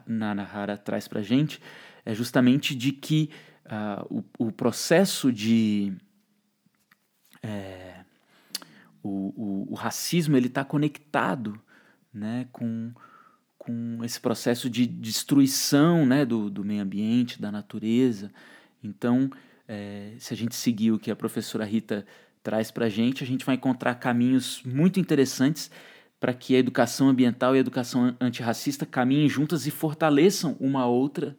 Narahara 0.07 0.77
traz 0.77 1.09
para 1.09 1.21
a 1.21 1.23
gente 1.23 1.61
é 2.09 2.14
justamente 2.14 2.75
de 2.75 2.92
que 2.92 3.29
uh, 3.66 4.25
o, 4.38 4.47
o, 4.47 4.53
processo 4.53 5.31
de 5.31 5.92
é, 7.42 8.01
o, 9.03 9.66
o, 9.68 9.73
o, 9.73 9.75
racismo 9.75 10.37
ele 10.37 10.47
está 10.47 10.64
conectado 10.64 11.61
né, 12.12 12.49
com, 12.51 12.92
com 13.59 14.03
esse 14.03 14.18
processo 14.18 14.71
de 14.71 14.87
destruição 14.87 16.07
né, 16.07 16.25
do, 16.25 16.49
do 16.49 16.64
meio 16.64 16.83
ambiente, 16.83 17.40
da 17.40 17.53
natureza. 17.53 18.33
Então, 18.83 19.31
é, 19.68 20.14
se 20.18 20.33
a 20.33 20.37
gente 20.37 20.57
seguir 20.57 20.92
o 20.92 20.99
que 20.99 21.11
a 21.11 21.16
professora 21.16 21.64
Rita 21.64 22.07
traz 22.42 22.71
para 22.71 22.87
a 22.87 22.88
gente, 22.88 23.23
a 23.23 23.27
gente 23.27 23.44
vai 23.44 23.57
encontrar 23.57 23.97
caminhos 23.97 24.62
muito 24.64 24.99
interessantes 24.99 25.71
para 26.21 26.33
que 26.35 26.57
a 26.57 26.59
educação 26.59 27.09
ambiental 27.09 27.55
e 27.55 27.59
a 27.59 27.61
educação 27.61 28.15
antirracista 28.21 28.85
caminhem 28.85 29.29
juntas 29.29 29.67
e 29.67 29.71
fortaleçam 29.71 30.57
uma 30.59 30.87
outra 30.87 31.37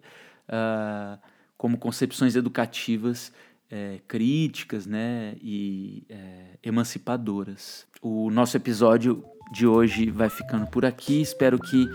uh, 0.47 1.19
como 1.57 1.77
concepções 1.77 2.35
educativas 2.35 3.31
é, 3.69 3.99
críticas 4.07 4.85
né, 4.85 5.35
e 5.41 6.03
é, 6.09 6.57
emancipadoras. 6.63 7.85
O 8.01 8.31
nosso 8.31 8.57
episódio 8.57 9.23
de 9.51 9.67
hoje 9.67 10.09
vai 10.09 10.29
ficando 10.29 10.65
por 10.67 10.85
aqui. 10.85 11.21
Espero 11.21 11.59
que 11.59 11.87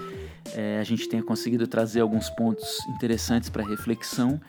é, 0.54 0.78
a 0.78 0.84
gente 0.84 1.08
tenha 1.08 1.22
conseguido 1.22 1.66
trazer 1.66 2.00
alguns 2.00 2.30
pontos 2.30 2.78
interessantes 2.88 3.48
para 3.48 3.66
reflexão. 3.66 4.40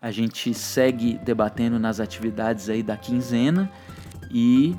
A 0.00 0.10
gente 0.10 0.52
segue 0.52 1.18
debatendo 1.18 1.78
nas 1.78 2.00
atividades 2.00 2.68
aí 2.68 2.82
da 2.82 2.96
quinzena 2.96 3.70
e 4.30 4.76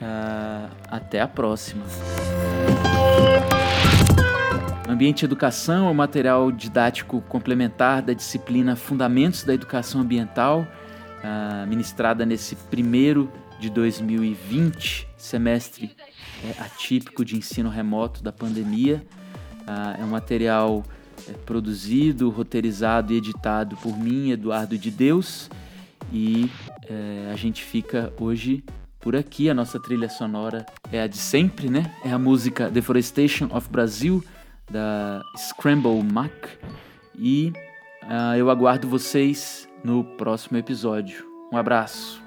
uh, 0.00 0.70
até 0.90 1.20
a 1.20 1.28
próxima. 1.28 1.84
Ambiente 4.88 5.24
Educação 5.24 5.88
é 5.88 5.90
um 5.90 5.94
material 5.94 6.50
didático 6.52 7.20
complementar 7.22 8.02
da 8.02 8.12
disciplina 8.12 8.76
Fundamentos 8.76 9.42
da 9.42 9.52
Educação 9.52 10.00
Ambiental 10.00 10.66
uh, 11.26 11.66
ministrada 11.66 12.24
nesse 12.24 12.56
primeiro 12.56 13.30
de 13.58 13.70
2020, 13.70 15.08
semestre 15.16 15.96
é, 16.44 16.62
atípico 16.62 17.24
de 17.24 17.36
ensino 17.36 17.68
remoto 17.68 18.22
da 18.22 18.30
pandemia. 18.30 19.02
Uh, 19.62 20.00
é 20.00 20.04
um 20.04 20.08
material 20.08 20.84
é, 21.28 21.32
produzido, 21.32 22.28
roteirizado 22.30 23.12
e 23.12 23.16
editado 23.16 23.76
por 23.78 23.98
mim, 23.98 24.30
Eduardo 24.30 24.76
de 24.76 24.90
Deus, 24.90 25.50
e 26.12 26.50
é, 26.88 27.30
a 27.32 27.36
gente 27.36 27.64
fica 27.64 28.12
hoje 28.20 28.62
por 29.00 29.16
aqui. 29.16 29.48
A 29.48 29.54
nossa 29.54 29.80
trilha 29.80 30.08
sonora 30.08 30.66
é 30.92 31.00
a 31.00 31.06
de 31.06 31.18
sempre, 31.18 31.68
né? 31.68 31.92
É 32.04 32.10
a 32.10 32.18
música 32.18 32.70
Deforestation 32.70 33.48
of 33.52 33.68
Brazil, 33.70 34.24
da 34.70 35.22
Scramble 35.36 36.02
Mac. 36.02 36.32
E 37.18 37.52
uh, 38.04 38.36
eu 38.36 38.50
aguardo 38.50 38.88
vocês 38.88 39.68
no 39.84 40.04
próximo 40.04 40.58
episódio. 40.58 41.24
Um 41.52 41.56
abraço. 41.56 42.25